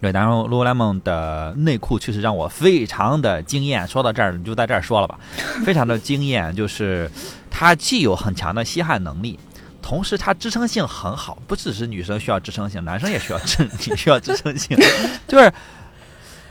[0.00, 3.88] 对，然后 Lululemon 的内裤确实让我非常的惊艳。
[3.88, 5.18] 说到这儿，你就在这儿说了吧，
[5.66, 6.54] 非常的惊艳。
[6.54, 7.10] 就是
[7.50, 9.38] 它既有很强的吸汗能力，
[9.82, 11.38] 同时它支撑性很好。
[11.48, 14.76] 不只是女生需要支撑性，男生也需要支 需要支撑性，
[15.26, 15.52] 就是。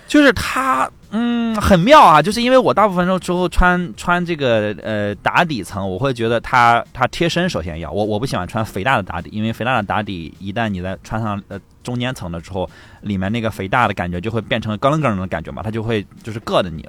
[0.07, 2.21] 就是它，嗯，很妙啊！
[2.21, 12.69] 就是因为我大部分时候穿穿这个呃打底层，我会觉得它它贴身首先要我我不喜欢穿肥大的打底，因为肥大的打底一旦你在穿上呃中间层的时候，
[13.01, 16.87] 里面那个肥大的感觉就会变成咯楞咯楞的感觉嘛，它就会就是硌着你。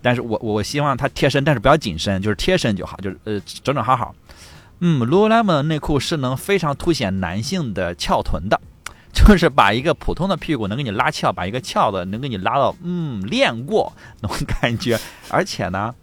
[0.00, 4.14] 但是我我希望它贴身，但是不要紧身，就是贴身就好，就是呃整整好好。
[4.80, 8.60] 嗯，Lululemon 内裤是能非常凸显男性的翘臀的。
[9.14, 14.98] 就是把一个普通的屁股能给你拉翘，把一个翘的能给你拉到，嗯，练过那种感觉，
[15.28, 15.94] 而且呢，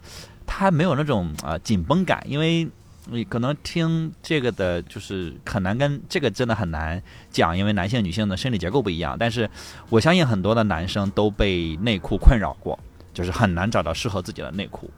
[0.46, 2.68] 它还没有那种啊紧绷感，因为
[3.06, 9.16] 你可能听这个的，就是很难跟这个真的很难讲，因为男性女性的生理结构不一样。
[9.18, 9.50] 但是
[9.88, 12.78] 我相信很多的男生都被内裤困扰过，
[13.12, 14.88] 就是很难找到适合自己的内裤。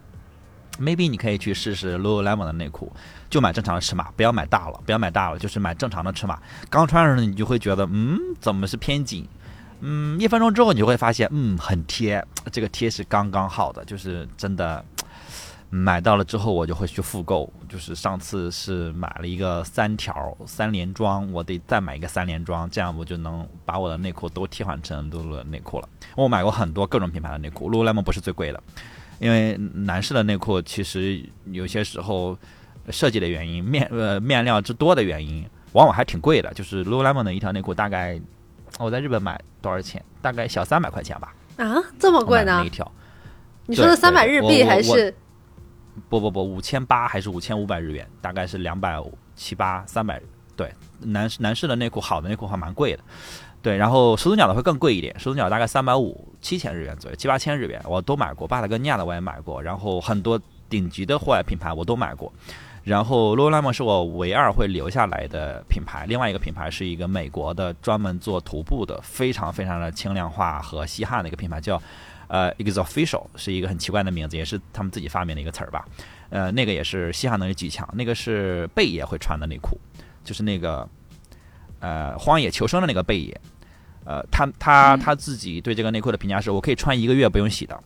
[0.78, 2.92] maybe 你可以去试试 Lululemon 的内裤，
[3.33, 6.39] 就买正常的尺码，不要买大了，不要买大了，就是买正常的尺码。
[6.68, 9.26] 刚穿上你就会觉得，嗯，怎么是偏紧？
[9.80, 12.22] 嗯，一分钟之后你就会发现，嗯，很贴，
[12.53, 14.85] 这个贴是刚刚好的，就是真的。
[15.74, 25.89] 买到了之后我就会去复购，就是上次是买了一个三条三连装，我得再买一个三连装，这样我就能把我的内裤都替换成 Lululemon 内裤了。
[26.14, 28.62] 我买过很多各种品牌的内裤，Lululemon 不是最贵的。
[29.18, 32.37] 因为男士的内裤其实有些时候
[32.91, 36.53] 设计的原因，面呃面料之多的原因，往往还挺贵的。
[36.55, 38.20] 就是 Lululemon 的一条内裤，大概
[38.78, 40.05] 我在日本买多少钱？
[40.20, 41.35] 大概小三百块钱吧。
[41.57, 42.62] 啊，这么贵呢？
[42.66, 42.91] 一条？
[43.66, 45.14] 你说的三百日币还是？
[46.09, 48.99] 不不不，五千八还是五千五百日元，大概是两百
[49.37, 50.20] 七八三百。
[50.57, 53.03] 对，男士男士的内裤好的内裤还蛮贵的。
[53.61, 62.33] 对，然后始祖鸟的会更贵一点，始祖鸟大概三百五七千日元左右，七八千日元我都买过，巴塔哥尼亚的我也买过，然后很多顶级的户外品牌我都买过。
[62.85, 71.80] 然后 Lululemon 是我唯二会留下来的品牌，另外一个品牌是一个美国的专门做徒步的，非常非常的轻量化和稀罕的一个品牌，叫
[72.26, 75.87] 呃 Exofficial，是一个很奇怪的名字，也是他们自己发明的一个词儿吧。
[76.30, 79.78] 呃，那个也是稀罕能力极强，那个是贝爷会穿的内裤，
[80.24, 80.89] 就是那个
[81.78, 83.41] 呃荒野求生的那个贝爷。
[84.05, 87.78] 呃，他他他自己对这个内裤的评价是：我可以穿一个月不用洗的，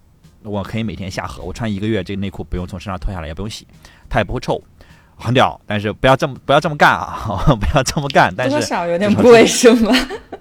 [0.42, 3.66] 我可以每天下河，我穿一个月这个内裤不用从身上脱下来，也不用洗，
[4.08, 4.62] 它也不会臭。
[5.16, 7.16] 很屌，但是不要这么不要这么干啊！
[7.58, 9.92] 不要这么干，但是多少有点不卫生吧？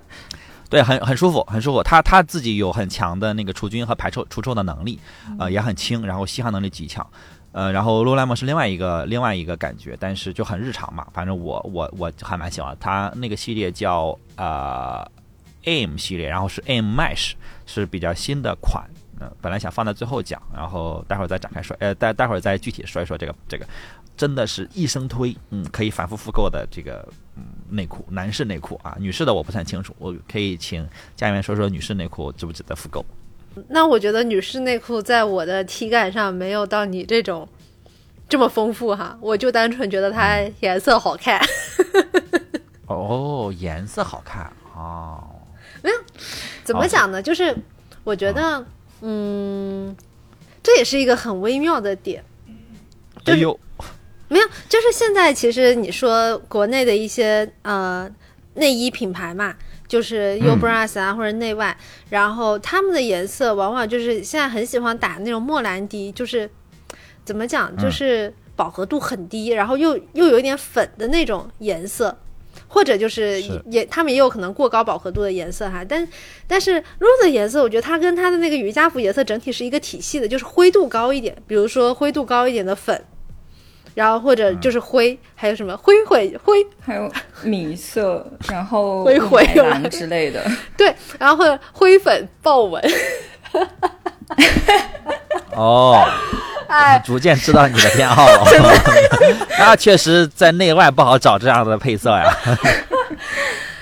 [0.69, 1.81] 对，很很舒服，很舒服。
[1.81, 4.99] 它它自己有很强的那个除菌和排臭除臭的能力，
[5.39, 7.07] 呃，也很轻，然后吸汗能力极强，
[7.51, 11.07] 呃，然后 Lululemon 是另外一个另外一个感觉，但是就很日常嘛。
[11.13, 15.09] 反正我我我还蛮喜欢它那个系列叫呃
[15.63, 17.33] M 系列，然后是 AM Mesh
[17.65, 18.83] 是比较新的款，
[19.19, 23.65] 呃，本来想放在最后讲，然后待会儿再展开说，呃，待待会儿再具体说一说这个这个。
[24.17, 33.05] 真的是一生推，嗯，可以反复复购的这个嗯内裤，男士内裤啊，女士的我不太清楚，我可以请家里面说说女士内裤值不值得复购。
[33.67, 37.47] 那我觉得女士内裤在我的体感上没有到你这种
[38.29, 41.41] 这么丰富哈，我就单纯觉得它颜色好看。
[42.87, 45.23] 哦，颜色好看哦，
[45.81, 45.95] 没有，
[46.63, 47.21] 怎么讲呢？
[47.21, 47.55] 就是
[48.03, 48.65] 我觉得，
[49.01, 49.95] 嗯，
[50.63, 52.23] 这也是一个很微妙的点，
[53.25, 53.59] 哎呦。
[54.35, 58.05] 没有，就是现在其实你说国内的一些呃
[58.55, 59.55] 内衣品牌嘛，
[59.87, 61.77] 就是 Ubras 啊或者内外，
[62.09, 66.49] 然后他们的颜色往往就是现在很喜欢打那种莫兰迪，就是
[67.23, 72.17] 怎么讲，就是饱和度很低，然后又又有一点粉的那种颜色，
[72.67, 76.05] 或者就是也他们也有可能过高饱和度的颜色哈，但
[76.45, 83.01] 但是 Rose 的颜色，我觉得它跟它的那个瑜伽服颜色整体是一个体系的，就是灰度高一点，比如说灰度高一点的粉。
[83.95, 90.39] 然后或者就是灰，还有什么灰灰灰，还有米色， 然后灰灰蓝之类的。
[90.77, 92.79] 对，然后或者灰粉豹纹。
[95.55, 96.03] 哦，
[96.67, 98.43] 哎，逐渐知道你的偏好了。
[99.57, 102.35] 那确实在内外不好找这样的配色呀。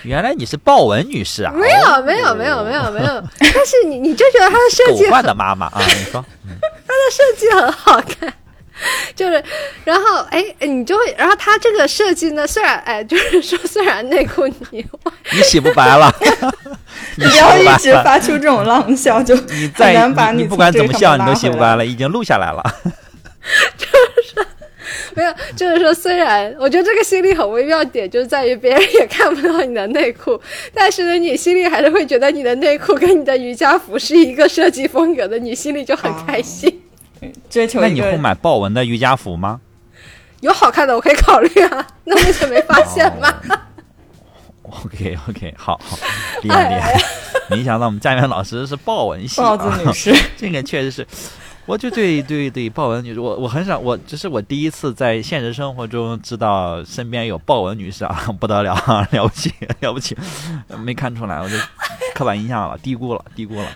[0.04, 1.52] 原来你是豹纹女士啊？
[1.56, 3.24] 没有，没有，没有，没有，没有。
[3.40, 5.06] 但是你，你就觉得它的设计？
[5.06, 6.24] 狗焕的妈妈啊，你说，
[6.86, 8.32] 它的设计很好看。
[9.16, 9.44] 就是，
[9.86, 14.86] 然后哎，你就会，然后它这个设计呢，虽然哎，就是说虽然内裤你
[15.34, 16.14] 你洗不白了，
[17.18, 22.64] 你不要一直发出这种浪笑，就你再你不管怎么笑，你都洗不白了，已经录下来了。
[23.78, 24.48] 就是
[25.16, 30.40] 没有，就是说虽然我觉得这个心理很微妙点，就在于别人也看不到你的内裤，
[30.74, 36.82] 但是呢，你心里还是会觉得你的内裤跟你的瑜伽服是一个设计风格的，你心里就很开心。
[37.50, 39.62] 追求那你会买豹纹的瑜伽服吗？
[40.42, 41.88] 有好看的，我可以考虑啊。
[42.04, 43.34] 那目前没发现吗
[44.64, 45.98] ？OK OK，好好
[46.44, 47.02] 厉害厉害！
[47.50, 51.08] 没想到我们家园老师是豹纹系豹子女士， 这个确实是。
[51.66, 58.76] 我就对对对豹纹女士，我我很少，我这是我第一次在现实生活中知道身边有豹纹女士啊， 不得了，
[59.12, 60.18] 了不起了不起，
[60.84, 61.56] 没看出来，我就
[62.14, 63.68] 刻板印象了，低估了低估了。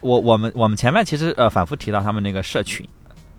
[0.00, 2.86] 我我们我们前面其实呃反复提到他们那个社群，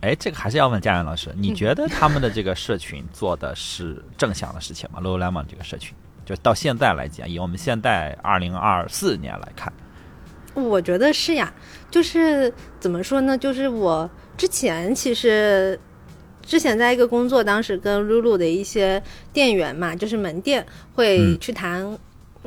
[0.02, 5.96] 哎，这个还是要问佳源老师，你觉得他们的这个社群做的是正向的事情吗？Lululemon 这个社群，
[6.26, 9.72] 就到现在来讲，以我们现在二零二四年来看，
[10.56, 11.54] 我觉得是呀，
[11.92, 13.38] 就是怎么说呢？
[13.38, 15.80] 就是我之前其实
[16.42, 21.98] 之前在一个工作，当时跟 Lulu 的一些店员嘛，就是门店会去谈。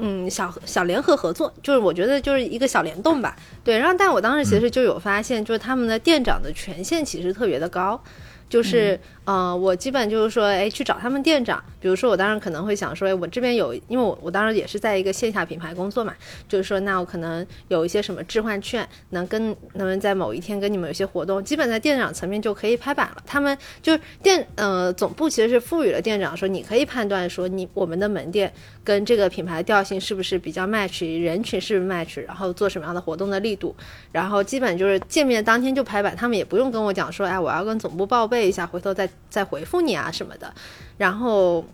[0.01, 3.37] 嗯，小小联合合作，就是我觉得就是一个小联动吧。
[3.63, 8.03] 对，然后但我当时其实就有发现，就是他们的店长的权限其实特别的高，
[8.49, 8.99] 就是。
[9.31, 11.63] 嗯，我基本就是说，哎，去找他们店长。
[11.79, 16.13] 比如说，我当然可能会想说，哎，我这边有，因为我我当时也是在一个线下品牌工作嘛，
[16.49, 23.23] 就是说，那我可能有一些什么置换券，能跟能在某一天跟你们有些活动，基本在店长层面就可以拍板了。
[23.25, 28.53] 他们就是店，呃，总部其实是赋予了店长说，你可以判断说，你我们的门店
[28.83, 33.77] 跟这个品牌调性是不是比较 match，人群是不是 match，然后做什么样的活动的力度，
[34.11, 39.09] 然后基本就是见面当天就拍板，他们也不用跟我讲说，哎，我要跟总部报备一下，回头再。
[39.29, 40.53] 再回复你啊什么的，
[40.99, 41.65] 然后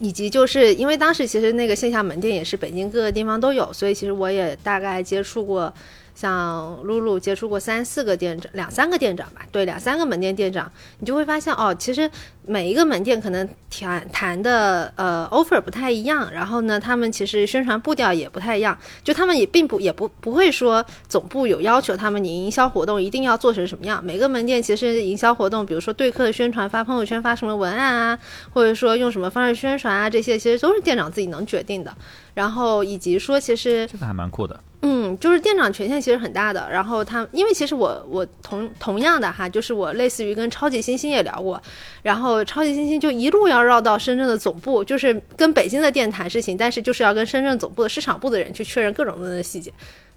[0.00, 5.72] 以及就是因为当时其实那个线下门店也是北京各个地方都有，所以其实我也大概接触过
[6.18, 10.68] 像露露接触过三四个店长，两三个店长吧，对，两三个门店店长，
[10.98, 12.10] 你就会发现哦，其实
[12.44, 28.18] 每一个门店可能谈谈的呃 offer 不太一样，然后呢，他们其实宣传步调也不太一样，就他们也并不也不不会说总部有要求他们你营销活动一定要做成什么样，每个门店其实营销活动，比如说对客的宣传、发朋友圈、发什么文案啊，
[28.52, 31.96] 或者说用什么方式宣传啊，这些其实都是店长自己能决定的。
[32.34, 34.58] 然后以及说，其实这个还蛮酷的。
[34.82, 36.68] 嗯，就是店长权限其实很大的。
[36.70, 41.60] 然后他，因为其实我我同同样的哈，就是我类似于跟超级星星也聊过，
[42.02, 49.72] 然后超级星星就一路要绕到深圳的总部，就是跟北京的店谈事情，但是就是要跟深圳总部的市场部的人去确认各种各样的细节，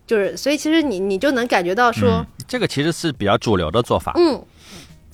[0.05, 4.13] 就是所以其实你你就能感觉到说，这个其实是比较主流的做法。
[4.15, 4.43] 嗯。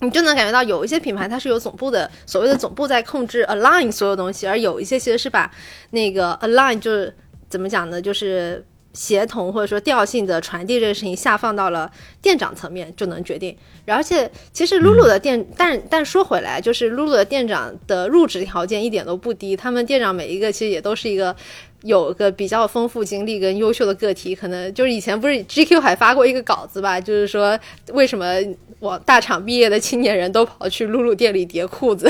[0.00, 5.50] 你就能感觉到有一些品牌它是有总部的，所谓的总部在控制 align 所有东西，而有一些其实是把
[5.90, 7.12] 那个 align 就是
[7.48, 11.90] 怎么讲呢，就是协同或者说调性的传递这个事情下放到了
[12.20, 13.56] 店长层面就能决定。
[13.86, 21.34] 而且其实露露的店，但但说回来，就是露露的店长的入职条件一点都不低，他们店长每一个其实也都是一个。
[21.82, 27.58] 有个比较丰富经历跟优秀的个体，可能就是以前不是 GQ 还发过一个稿子吧，就是说
[27.92, 28.34] 为什么
[28.80, 32.08] 我大厂毕业的青年人都跑去露露店里叠裤子，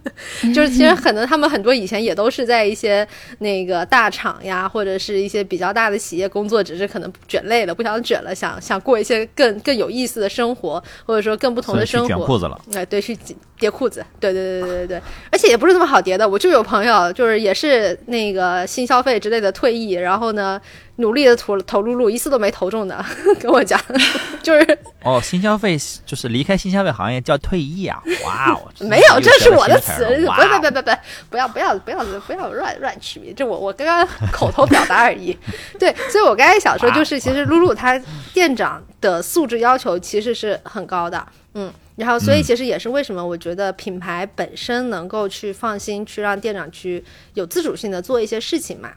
[0.54, 3.06] 就是其实可能他们很多以前也都是在一些
[3.38, 12.08] 那个大厂呀，或者是一些比较大的企业工作，只是可能卷累了，不想卷了，想想过一些更更有意思的生活，或者说更不同的生活。
[12.08, 13.16] 卷裤子了，哎，对，去
[13.58, 16.26] 叠裤子，对对对对对对，而且也不是那么好叠的。
[16.28, 20.60] 我就有朋友，就是也是那个新消费之类的退役，然后呢，
[20.96, 23.02] 努力的投投露露，一次都没投中的，
[23.40, 23.80] 跟我讲，
[24.42, 28.02] 就是哦，新消费就是离开新消费行业叫退役啊！
[28.24, 30.90] 哇哦，没有，这是我的词，不不不不不，
[31.30, 35.34] 不要不要不要不要乱乱取名，这我我刚刚口头表达而已。
[35.78, 37.98] 对，所以我刚才想说，就是其实露露她
[38.34, 41.24] 店长的素质要求其实是很高的，
[41.54, 41.72] 嗯。
[41.96, 47.02] 然后，所以其实也是为什么我觉得品牌本身能够去放心去让店长去
[47.34, 48.92] 有自主性的做一些事情嘛。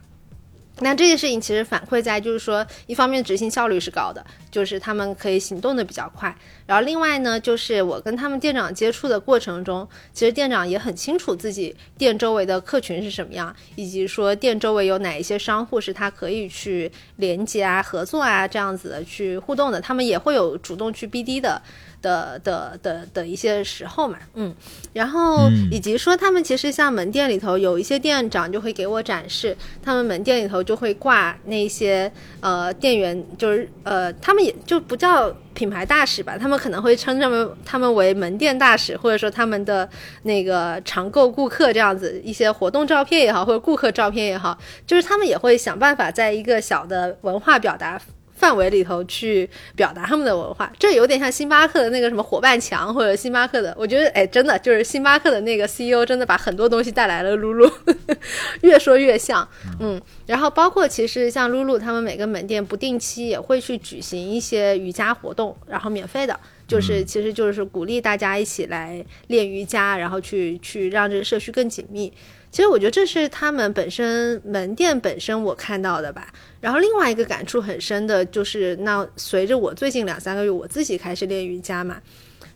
[0.82, 6.34] 那这件事情其实反馈在就是说，一方面执行效率是高的，就是他们可以行动的比较快。
[6.66, 19.78] 然后另外呢，就是我跟他们店长接触的过程中，其实店长也很清楚自己店周围的客群是什么样，以及说店周围有哪一些商户是他可以去连接啊、合作啊这样子的去互动的。
[19.82, 21.60] 他们也会有主动去 BD 的。
[22.02, 24.54] 的的的的一些时候嘛，嗯，
[24.92, 32.10] 然后以及说他们其实像门店里头有一些店长就会给我展示，他们门店里头就会挂那些
[32.40, 39.88] 呃店员，就是呃他们也就不叫品牌大使吧，他们可能会称他们他们为门店大使，或者说他们的
[40.22, 44.56] 那个常购顾客这样子一些活动照片也好，或者顾客照片也好，
[44.86, 48.00] 就是他们也会想办法在一个小的文化表达。
[48.40, 57.36] 范围里头去表达他们的文化，这有点像星巴克的那个什么伙伴墙，或者星巴克的，我觉得哎，真的就是星巴克的那个 CEO 真的把很多东西带来了。
[57.36, 57.70] 露露
[58.62, 59.46] 越说越像，
[59.78, 72.12] 嗯，然后包括其实像露露他们每个门店不定期也会去举行一些瑜伽活动，然后免费的，就是其实就是鼓励大家一起来练瑜伽，然后去去让这个社区更紧密。
[72.50, 76.32] 其实我觉得这是他们本身门店本身我看到的吧。
[76.60, 82.00] 然后另外一个感触很深的就是，那随着我最近两三个月我自己开始练瑜伽嘛，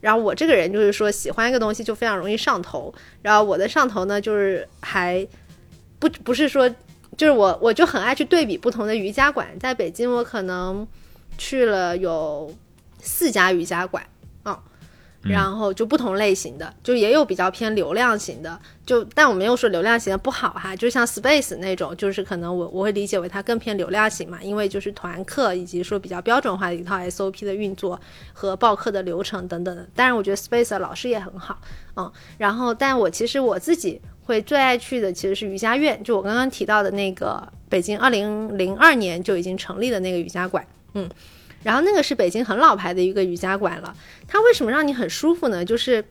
[0.00, 2.92] 然后我这个人就是说喜欢一个东西就非常容易上头。
[3.22, 5.26] 然后我的上头呢，就是还
[5.98, 6.68] 不不是说，
[7.16, 9.48] 就是我我就很爱去对比不同的瑜伽馆。
[9.58, 10.86] 在北京，我可能
[11.38, 12.52] 去了有
[13.00, 14.04] 四家瑜伽馆。
[15.24, 27.98] 然后就不同类型的，就也有比较偏流量型的，就但我没有说流量型的不好哈，就像 Space 那种，就是可能我我会理解为它更偏流量型嘛，因为就是团课以及说比较标准化的一套 SOP 的运作
[28.32, 29.86] 和报课的流程等等的。
[29.94, 31.58] 当然，我觉得 Space 老师也很好，
[31.96, 41.08] 嗯，然后但我其实我自己会最爱去的其实是瑜伽院，就我刚刚提到的那个北京二零零二年就已经成立的那个瑜伽馆，嗯。
[41.64, 43.96] 然后那个是北京很老牌的一个瑜伽馆了，
[44.28, 45.64] 它为什么让你很舒服呢？
[45.64, 46.04] 就是，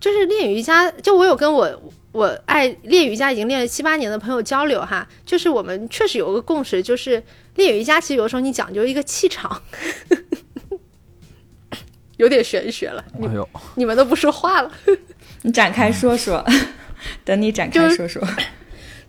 [0.00, 7.22] 就是练瑜伽，就我有跟我我爱练瑜伽已经练了七八年的朋友交流哈，就是我们确实有个共识，就是
[7.56, 9.60] 练瑜伽其实有时候你讲究一个气场，
[12.16, 13.04] 有点玄学了。
[13.18, 13.28] 你
[13.74, 14.70] 你们都不说话了，
[15.42, 16.44] 你展开说说，
[17.24, 18.22] 等你展开说说，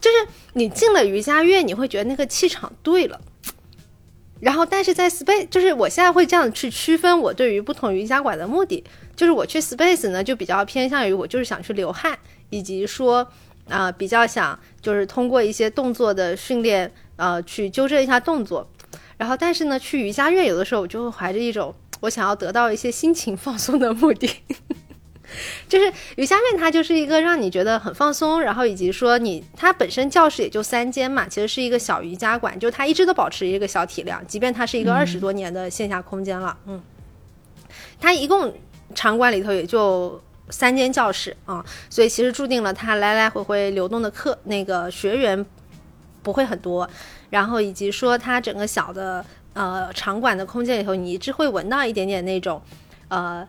[0.02, 3.22] 就是你进了瑜伽院，你会觉得那个气场对了。
[4.46, 8.84] 然后，但是在 Space，就是我现在会这样去区分我对于不同瑜伽馆的目的，
[9.16, 12.16] 就是我去 Space 呢，就比较偏向于我就是想去流汗，
[12.52, 13.28] 以及说
[13.68, 18.70] 啊，比较想就是通过一些动作的训练，呃，去纠正一下动作。
[19.18, 24.30] 然后但是呢，去瑜伽院有的时候我就会怀着一种我想要得到一些心情放松的目的。
[25.68, 36.82] 就是瑜伽院，它就是一个让你觉得很放松，然后以及说你它本身教室也就三间嘛，其实是一个小瑜伽馆，就它一直都保持一个小体量，即便它是一个二十多年的线下空间了，嗯，
[38.00, 38.54] 它一共
[38.94, 45.46] 场馆里头也就三间教室啊，所以其实注定了它来来回回流动的课那个学员
[46.22, 46.90] 不会很多，
[47.30, 52.62] 然后以及说它整个小的呃场馆的空间里头，你一直会闻到一点点那种
[53.10, 53.48] 呃。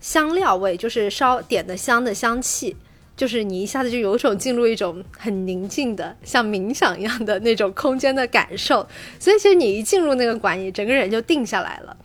[0.00, 2.76] 香料味就是烧点的香的香气，
[3.16, 8.86] 就是你一下子就有种进入一种很宁静的像冥想一样的那种空间的感受，
[9.18, 11.96] 所以其实你一进入那个馆，你整个人就定下来了。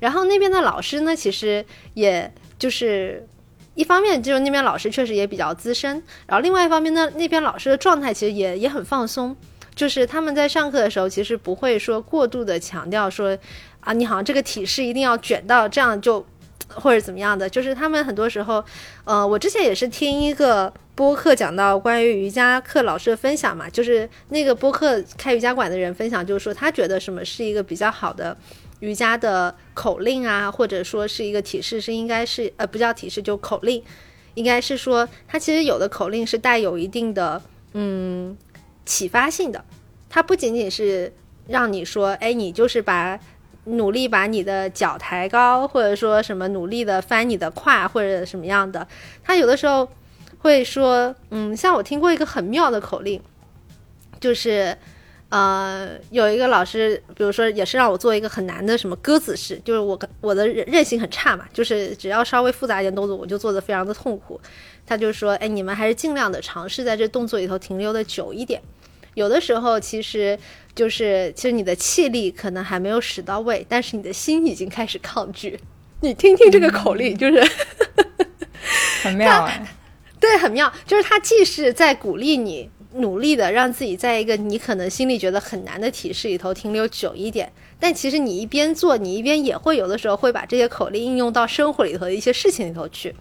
[0.00, 1.64] 然后那边的老师呢，其实
[1.94, 3.26] 也就是
[3.74, 9.36] 一方面就是那边老师确实也比较资深，然后另外一方面呢，那边老师的状态其实也也很放松，
[9.74, 13.38] 就是他们在上课的时候其实不会说过度的强调说
[13.80, 16.26] 啊，你好像这个体式一定要卷到这样就。
[16.68, 18.62] 或者怎么样的，就是他们很多时候，
[19.04, 28.36] 呃，我之前也是听一个播客讲到关于瑜伽课老师的分享嘛，就是那个播客开瑜伽馆的人分享，就是说他觉得什么是一个比较好的
[28.80, 33.82] 瑜伽的口令啊，或者说是一个体式，是应该是呃不叫体式就口令，
[34.34, 37.40] 应该是说它其实有的口令是带有一定的
[37.72, 38.36] 嗯
[38.84, 39.64] 启发性的，
[40.10, 41.12] 它不仅仅是
[41.46, 43.18] 让你说，哎，你就是把。
[43.66, 48.86] 努力把你的脚抬高，或者说什么努力的翻你的胯，或者什么样的，
[49.22, 49.88] 他有的时候
[50.38, 53.20] 会说，嗯，像我听过一个很妙的口令，
[54.20, 54.76] 就是，
[55.28, 64.40] 呃，有一个老师，比如说也是让我做一个很难的什么鸽子式，就是我我的韧性很差嘛，就是只要稍微复杂一点动作，我就做的非常的痛苦。
[64.86, 68.62] 他就说，哎，你们还是尽量的尝试在这动作里头停留的久一点。
[69.14, 70.38] 有的时候其实
[70.76, 75.58] 就是，其实你的气力可能还没有使到位，但是你的心已经开始抗拒。
[76.02, 77.42] 你听听这个口令，就是
[79.02, 79.66] 很妙哎，
[80.20, 80.70] 对，很妙。
[80.86, 87.50] 就是它既是在鼓励你努力的让自己在一个你可能心里觉得很难的体式里头停留久一点，
[87.80, 93.16] 但其实你一边做，你一边也会有的时候会把这些口令应用到生活里头的一些事情里头去。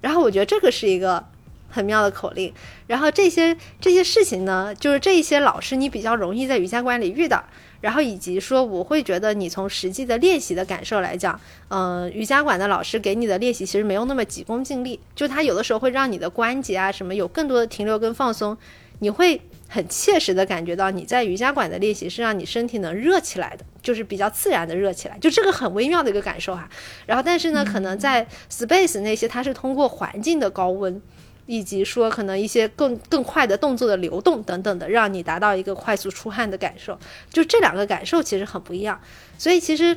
[0.00, 1.22] 然后我觉得这个是一个。
[1.70, 2.52] 很妙的口令，
[2.88, 7.42] 然后这些这些事情呢，就是这一些老师你比较容易在瑜伽馆里遇到，
[7.80, 18.56] 然后以及说我会觉得你从实际的练习的感受来讲，嗯，瑜伽馆的老师给你的练习其实没有那么急功近利，就他有的时候会让你的关节啊什么有更多的停留跟放松，
[18.98, 26.68] 你会很切实的感觉到你在瑜伽馆的练习是让你身体能热起来的，就是比较自然的热起来，就这个很微妙的一个感受哈。
[27.06, 31.00] 然后但是呢，可能在 space 那些它是通过环境的高温。
[31.50, 36.96] 以及说可能一些更更快的动作的流动等等的，让你达到一个快速出汗的感受，
[37.28, 39.00] 就这两个感受其实很不一样。
[39.36, 39.96] 所以其实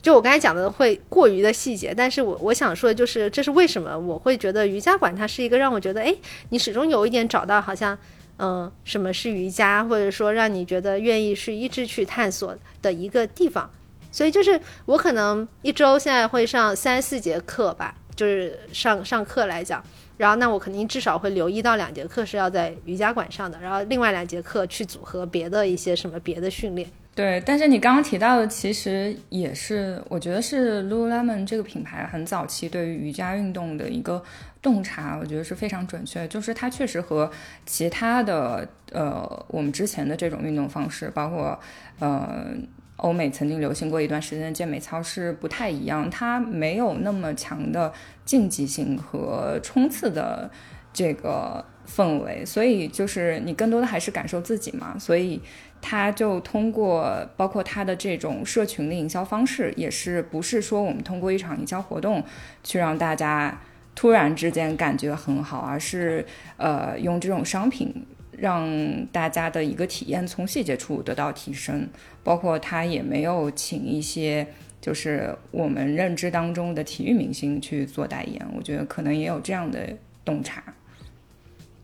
[0.00, 6.16] 就我刚才讲的会过于的细节，但是我我想说的就是，这是为什么我会觉得瑜伽馆它是一个让我觉得，哎，
[6.48, 7.98] 你始终有一点找到好像，
[8.38, 13.70] 嗯，什么是瑜伽，或者说让你觉得愿意是一直去探索的一个地方。
[14.10, 19.84] 所以就是我可能一周现在会上三四节课吧，就是上上课来讲。
[20.16, 26.88] 然后，那我肯定至少会留一到两节课是要在瑜伽馆上的，然后另外两节课去组合别的一些什么别的训练。
[27.14, 34.22] 对，但是你刚刚提到的，其实也是我觉得是 Lululemon 这个品牌很早期对于瑜伽运动的一个
[34.60, 36.26] 洞察，我觉得是非常准确。
[36.28, 37.30] 就是它确实和
[37.64, 41.58] 其他的呃我们之前的这种运动方式，包括
[41.98, 42.46] 呃。
[43.04, 47.92] 欧美曾经流行过一段时间的健美操是不太一样，它没有那么强的
[48.24, 50.50] 竞技性和冲刺的
[50.90, 54.96] 这个氛围，所以就是你更多的还是感受自己嘛。
[54.98, 55.38] 所以
[55.82, 62.24] 它就通过包括它的这种社群的营销方式，也是不是说我们通过一场营销活动
[62.62, 63.60] 去让大家
[63.94, 66.24] 突然之间感觉很好，而是
[66.56, 68.06] 呃用这种商品。
[68.44, 71.88] 让大家的一个体验从细节处得到提升，
[72.22, 74.46] 包括他也没有请一些
[74.82, 79.78] 就是我们认知当中的体育明星去做代言，我觉得可能也有这样的
[80.26, 80.62] 洞察。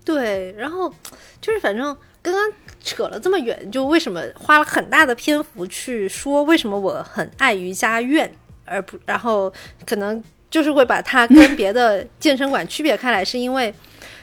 [0.05, 0.93] 对，然后
[1.41, 8.31] 就是反正刚刚扯了这么远，就为什么花了很大的篇幅去说为什么我很爱瑜伽院，
[8.67, 9.51] 而不然后
[9.87, 13.73] 可能就是会把它跟别的健身馆区别开来，是因为。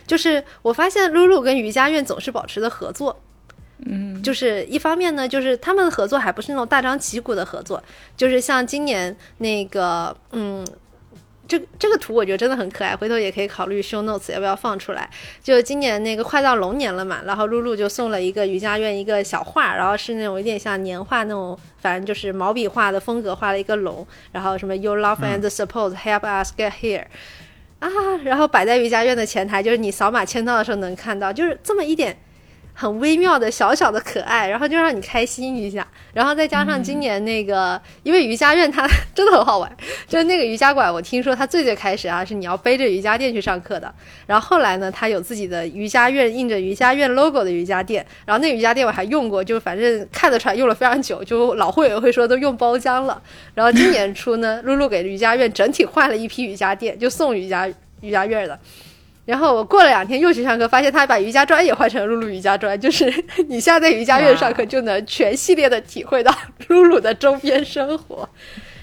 [0.08, 3.22] 就是我发现露露跟瑜伽院总是保持的合作，
[3.86, 7.84] 嗯，就是一方面呢，就是他们的合作还不是那种大张旗鼓的合作，
[8.16, 10.66] 就是像今年那个，嗯，
[11.48, 15.10] 这这个图我觉得真的很可爱，回头也可以考虑 show notes 要不要放出来。
[15.44, 27.06] 就今年那个快到龙年了嘛，然后露露就送了一个瑜伽院一个小画，然后是那种有点像年画那种，反正就是毛笔画的风格，画了一个龙，然后什么 your love and support help us get here
[27.80, 27.90] 啊，
[28.24, 32.18] 然后摆在瑜伽院的前台，就是你扫码签到的时候能看到，就是这么一点。
[32.80, 39.78] 很微妙的小小的可爱，然后就让你开心一下，然后再加上今年那个，因为瑜伽院它 真的很好玩，
[40.08, 43.92] 就是那个瑜伽馆，我听说它最最开始啊是你要背着瑜伽垫去上课的，
[44.28, 53.20] 然后后来呢，它有自己的瑜伽院印着瑜伽院 logo 的瑜伽垫，然后那瑜伽垫我还用过，就反正看得出来用了非常久，就老会员会说都用包浆了，
[53.56, 57.68] 然后今年初呢，露露给瑜伽院整体换了一批瑜伽垫，就送瑜伽
[58.02, 58.60] 瑜伽院的。
[59.28, 63.06] 然后我过了两天又去上课，发现他把瑜伽砖也换成露露瑜伽砖， 就是
[63.50, 66.34] 你现在在瑜伽院上课就能全系列的体会到
[66.70, 68.28] 露露的周边生活。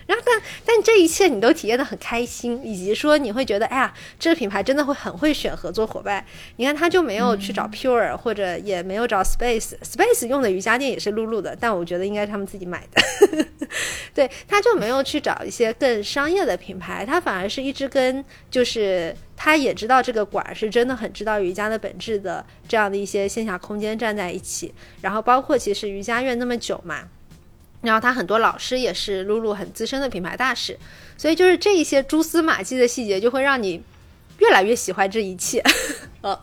[0.07, 6.25] 然后，但但这一切你都体验的很开心，以及说你会觉得，哎呀，这个品牌真的会很会选合作伙伴。
[6.57, 13.03] 你看，他就没有去找 Pure，或者也没有找 Space，Space 用的瑜伽垫也是露露的，但我觉得应该是他们自己买的。
[14.15, 27.09] 对，他就没有去找一些更商业的品牌，他反而是一直跟，就是他也知道这个馆是真的很知道瑜伽的本质的这样的一些线下空间站在一起，然后包括其实瑜伽院那么久嘛。
[27.85, 30.79] 然后他很多老师也是露露很资深的品牌大使，
[31.17, 33.83] 所以就是这一些蛛丝马迹的细节，就会让你
[34.39, 35.63] 越来越喜欢这一切。
[36.23, 36.39] 哦，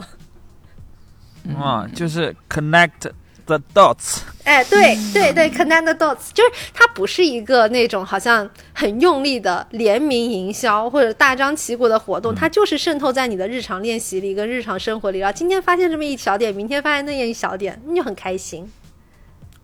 [1.57, 3.11] 啊，就是 connect
[3.45, 4.19] the dots。
[4.43, 15.19] 哎，对对对，connect the dots，就是它不是一个那种好像很用力的联名营销或者大张旗鼓的活动，它就是渗透在你的日常练习里跟日常生活里。
[15.19, 18.68] 然后今天发现这么一小点，明天发现那样一小点，你就很开心。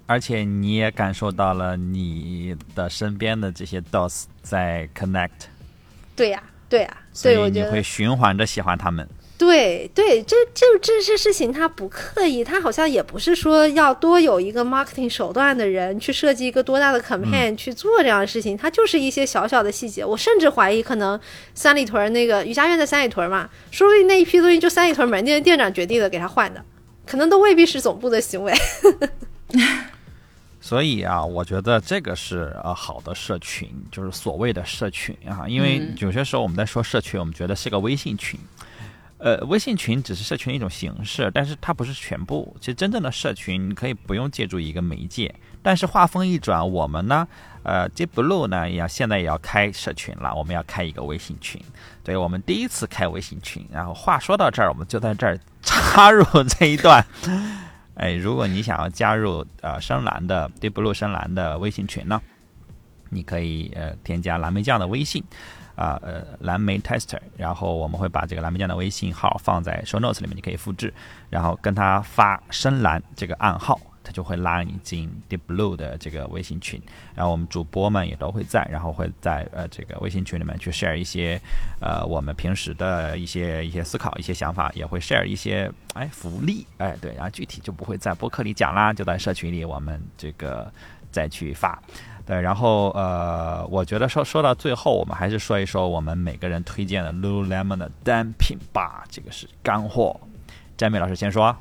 [0.07, 5.29] 而且你也感受到了你的身边的这些 dots 在 connect，
[6.15, 9.07] 对呀，对呀，所以你会循环着喜欢他们。
[9.37, 20.03] 对对，这就这些事情，他不刻意，他好像也不是说要多有一个 marketing 手段的人去设计一个多大的 campaign 去做这样的事情，他就是一些小小的细节。
[20.03, 21.19] 我甚至怀疑，可能
[21.53, 26.63] 三里屯那个瑜伽院在三里屯嘛，说不定那一批东西就三里屯门店店长决定的给他换的，
[27.05, 28.51] 可能都未必是总部的行为。
[30.67, 35.47] 所以啊，我觉得这个是呃好的社群，就是所谓的社群啊。
[35.47, 38.37] 因为有些时候我们在说社群，我们觉得是个微信群，
[39.17, 42.53] 呃，微信群只是社群一种形式，但是它不是全部。
[42.59, 45.33] 其实真正的社群，你可以不用借助一个媒介。
[45.63, 47.25] 但是话锋一转，我们呢，
[47.63, 51.61] 呃，J Blue 呢，也要现在也要开社群了，我们要开一个微信群。
[52.03, 56.25] 对我们第一次开微信群，然后话说到这儿，我们就在这儿插入
[56.59, 57.05] 这一段。
[57.97, 62.21] 哎，如果你想要加入呃深蓝的 Deep Blue 深蓝的微信群呢，
[63.09, 65.23] 你可以呃添加蓝莓酱的微信，
[65.75, 70.93] 啊呃蓝莓 Tester，然后我们会把这个蓝莓酱的微信号放在 Show Notes 里面，你可以复制，
[71.31, 73.79] 然后跟他发深蓝这个暗号。
[74.07, 76.81] 他就会拉你进 Deep Blue 的这个微信群，
[77.13, 81.37] 然后我们主播们也都会在，然后会在呃这个微信群里面去 share 一些
[81.81, 90.71] 呃我们平时的一些一些思考、一些想法，也会 share 一些哎福利哎对，然后具体就不会在播客里讲啦，就在社群里我们这个
[91.11, 91.77] 再去发。
[92.25, 100.17] 对，然后呃，我觉得说说到最后，我们还是说一说我们每个人推荐的 Lululemon 的单品吧，这个是干货。
[100.77, 101.53] 詹美老师先说。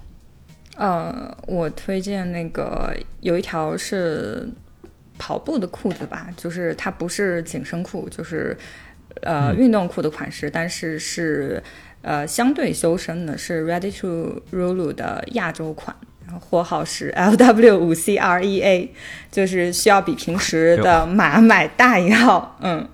[0.77, 4.49] 呃，我推荐那个有一条是
[5.19, 8.57] 跑步的裤子吧，就是它不是紧身裤，就是
[9.23, 11.63] 呃运动裤的款式，但是是
[12.03, 15.97] 呃相对修身的，是 Ready to Rulu 的亚洲款，
[16.27, 18.95] 然后货号是 LW 五 C R E A，
[19.31, 22.87] 就是需要比平时的码买大一号，嗯，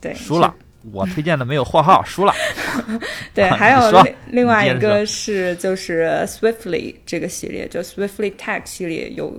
[0.00, 0.52] 对，输了。
[0.90, 2.34] 我推荐的没有货号，输了。
[3.32, 9.32] 对， 还有另另外一个是就是 Swiftly 这个系列，就 Swiftly Tech 系列有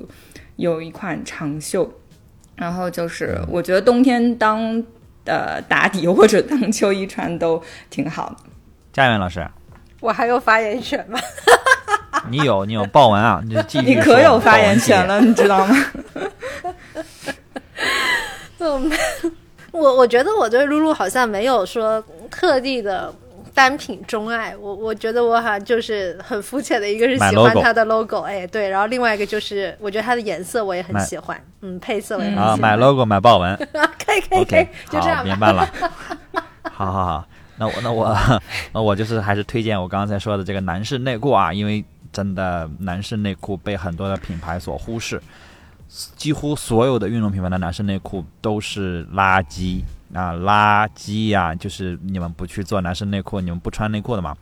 [0.55, 1.91] 有一款长袖，
[2.55, 4.81] 然后就是我觉得冬天当
[5.25, 8.37] 呃打底或者当秋衣穿都挺好的。
[8.93, 9.45] 佳媛老师，
[9.99, 11.19] 我还有发言权吗？
[12.29, 13.85] 你有，你有豹纹啊，你继续。
[13.85, 15.75] 你可有发言权了，你知道吗？
[18.59, 18.91] 嗯。
[19.73, 23.13] 我我觉得我对露露好像没有说特地的
[23.53, 32.49] 单品钟爱，我我觉得我好像就是很肤浅的一个是喜欢它的 logo，哎对，然后另外一个就是我觉得它的颜色我也很喜欢，嗯，配色我也很喜欢。
[32.51, 35.67] 啊，买 logo 买豹纹，可以可以可以，就这样明白了。
[36.71, 37.27] 好好好，
[37.57, 38.15] 那我那我
[38.73, 45.21] 那我就是还是推荐我刚刚才说的这个男士内裤啊，因为真的男士内裤被很多的品牌所忽视。
[46.15, 49.83] 几乎所有的运动品牌的男士内裤都是垃圾
[50.13, 54.35] 啊垃圾呀，就是你们不去做男士内裤，你们不穿内裤的嘛。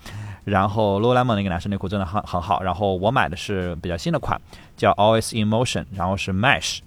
[0.45, 2.63] 然后 Lululemon 那个男士内裤真的很很好。
[2.63, 4.39] 然后我买的是比较新的款，
[4.77, 6.79] 叫 Always in Motion，然后是 Mesh，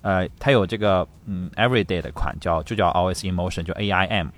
[0.00, 4.28] 呃，它有这个嗯 Everyday 的款，叫就叫 Always in Motion，就 A I M。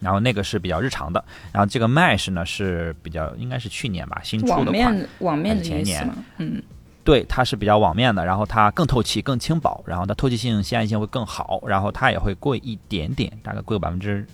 [0.00, 6.08] 然后那个是比较日常的，然后这个 Mesh 呢是比较应该是去年吧新出的款，网面网面的前年？
[6.36, 6.62] 嗯，
[7.08, 14.26] 对，它是比较网面的，然后它更透气、更轻薄，然后它透气性、吸汗性会更好，然后它也会贵一点点，大概贵个百分之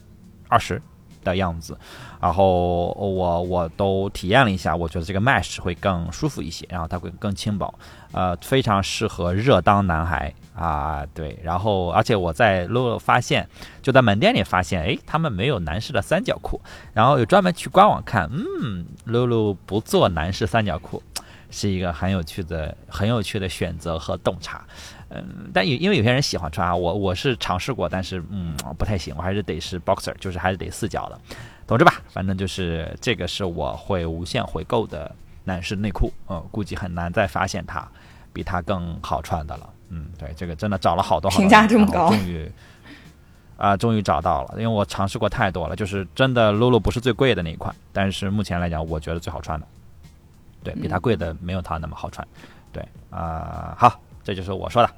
[0.49, 0.83] 二十
[1.23, 1.79] 的样子。
[2.21, 7.73] 然后我我都体验了一下，我觉得这个 Mesh 会更舒服一些，然后它会更轻薄，
[8.11, 11.39] 呃，非常适合热当男孩啊，对。
[11.45, 13.49] 然后而且我在 Lulu 发现，
[13.83, 16.61] 就在门店里发现，诶，他们没有男士的三角裤，
[16.93, 21.01] 然后有专门去官网看，嗯，Lulu 不做男士三角裤。
[21.51, 24.65] 是一个很有趣的、很有趣的选择和洞察，
[25.11, 31.21] 嗯，但有因为有些人喜欢穿啊，我我是尝试过，但是嗯不太行，我还是得是 boxer，就是还是得四角的，
[31.67, 35.15] 总之吧，反正就是这个是我会无限回购的
[35.45, 37.87] 男士内裤，嗯，估计很难再发现它
[38.33, 42.51] 比它更好穿的了，嗯，对，这个真的找了好多好多，评价这么高，终于
[43.57, 49.67] 啊，终于找到了，因为我尝试过太多了，就是真的 Lulu 不是最贵的那一款，但是目前来讲，我觉得最好穿的。
[50.65, 52.27] 对比它贵的没有它那么好穿，
[52.73, 54.91] 对啊，好，这就是我说的。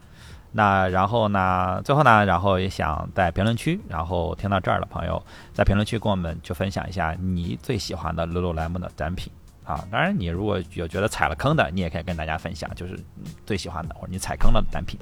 [0.52, 5.22] 那然后呢，最后呢，然后也想在评论区，然后听到这儿的朋友，
[5.52, 9.30] 在评论区跟我们就分享一下你最喜欢的 lululemon 的单品
[9.64, 9.84] 啊。
[9.90, 12.98] 当然，你如果有觉得踩了坑的，你也可以跟大家分享，就是
[13.44, 14.98] 最喜欢的或者你踩坑了的单品。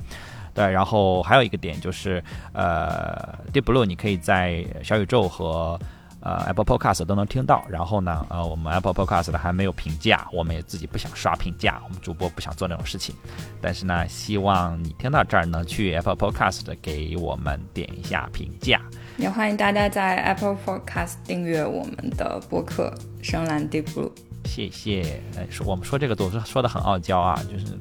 [0.53, 5.78] 对，然后还有一个点就是，呃，Deep Blue 你可以在小宇宙和。
[6.24, 7.64] 呃，Apple Podcast 都能听到。
[7.68, 13.14] 然后呢，呃，我们 Apple Podcast 的还没有评价，我们也自己不想刷评价，我们主播不想做那种事情。
[13.60, 18.80] 但是呢，希望你听到这儿呢，去 Apple Podcast 给我们点一下评价。
[19.18, 22.92] 也欢迎大家在 Apple Podcast 订阅我们的播客
[23.24, 24.10] 《深蓝 Deep Blue》。
[24.46, 25.20] 谢谢。
[25.36, 27.78] 哎，说我们说这个总是说的很傲娇啊，就是，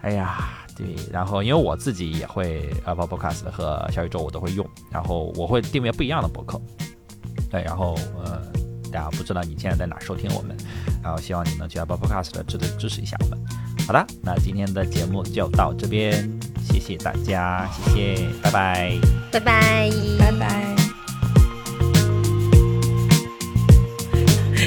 [0.00, 0.86] 哎呀，对。
[1.12, 6.60] 然后因为我自己也会 Apple Podcast 和小宇宙我都会用，然后我会订阅不一样的博客。
[7.50, 7.94] 对，然后
[8.24, 8.40] 呃，
[8.92, 10.56] 大家不知道你现在在哪收听我们，
[11.02, 13.38] 然后希望你能去 Apple Podcast 支持支持一下我们。
[13.86, 16.12] 好的，那今天的节目就到这边，
[16.62, 18.92] 谢谢大家，谢谢，拜拜，
[19.32, 20.76] 拜拜，拜拜。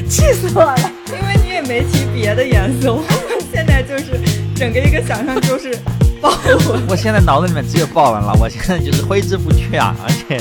[0.09, 0.75] 气死我了，
[1.07, 3.03] 因为你也没提别的颜色，我
[3.51, 4.19] 现在就是
[4.55, 5.75] 整个一个想象就是
[6.21, 6.29] 豹
[6.69, 6.85] 纹。
[6.87, 10.37] 我现在脑子里面只有豹纹了，我现在就是挥之不去啊，而且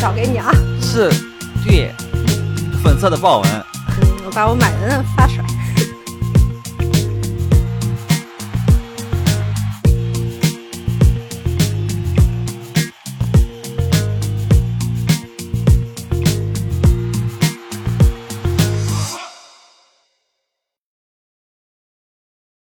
[0.00, 0.50] 少给你啊，
[0.94, 1.10] 是。
[1.66, 1.92] 对，
[2.80, 3.50] 粉色的豹纹。
[3.50, 5.53] 嗯，我把我买的那发出来。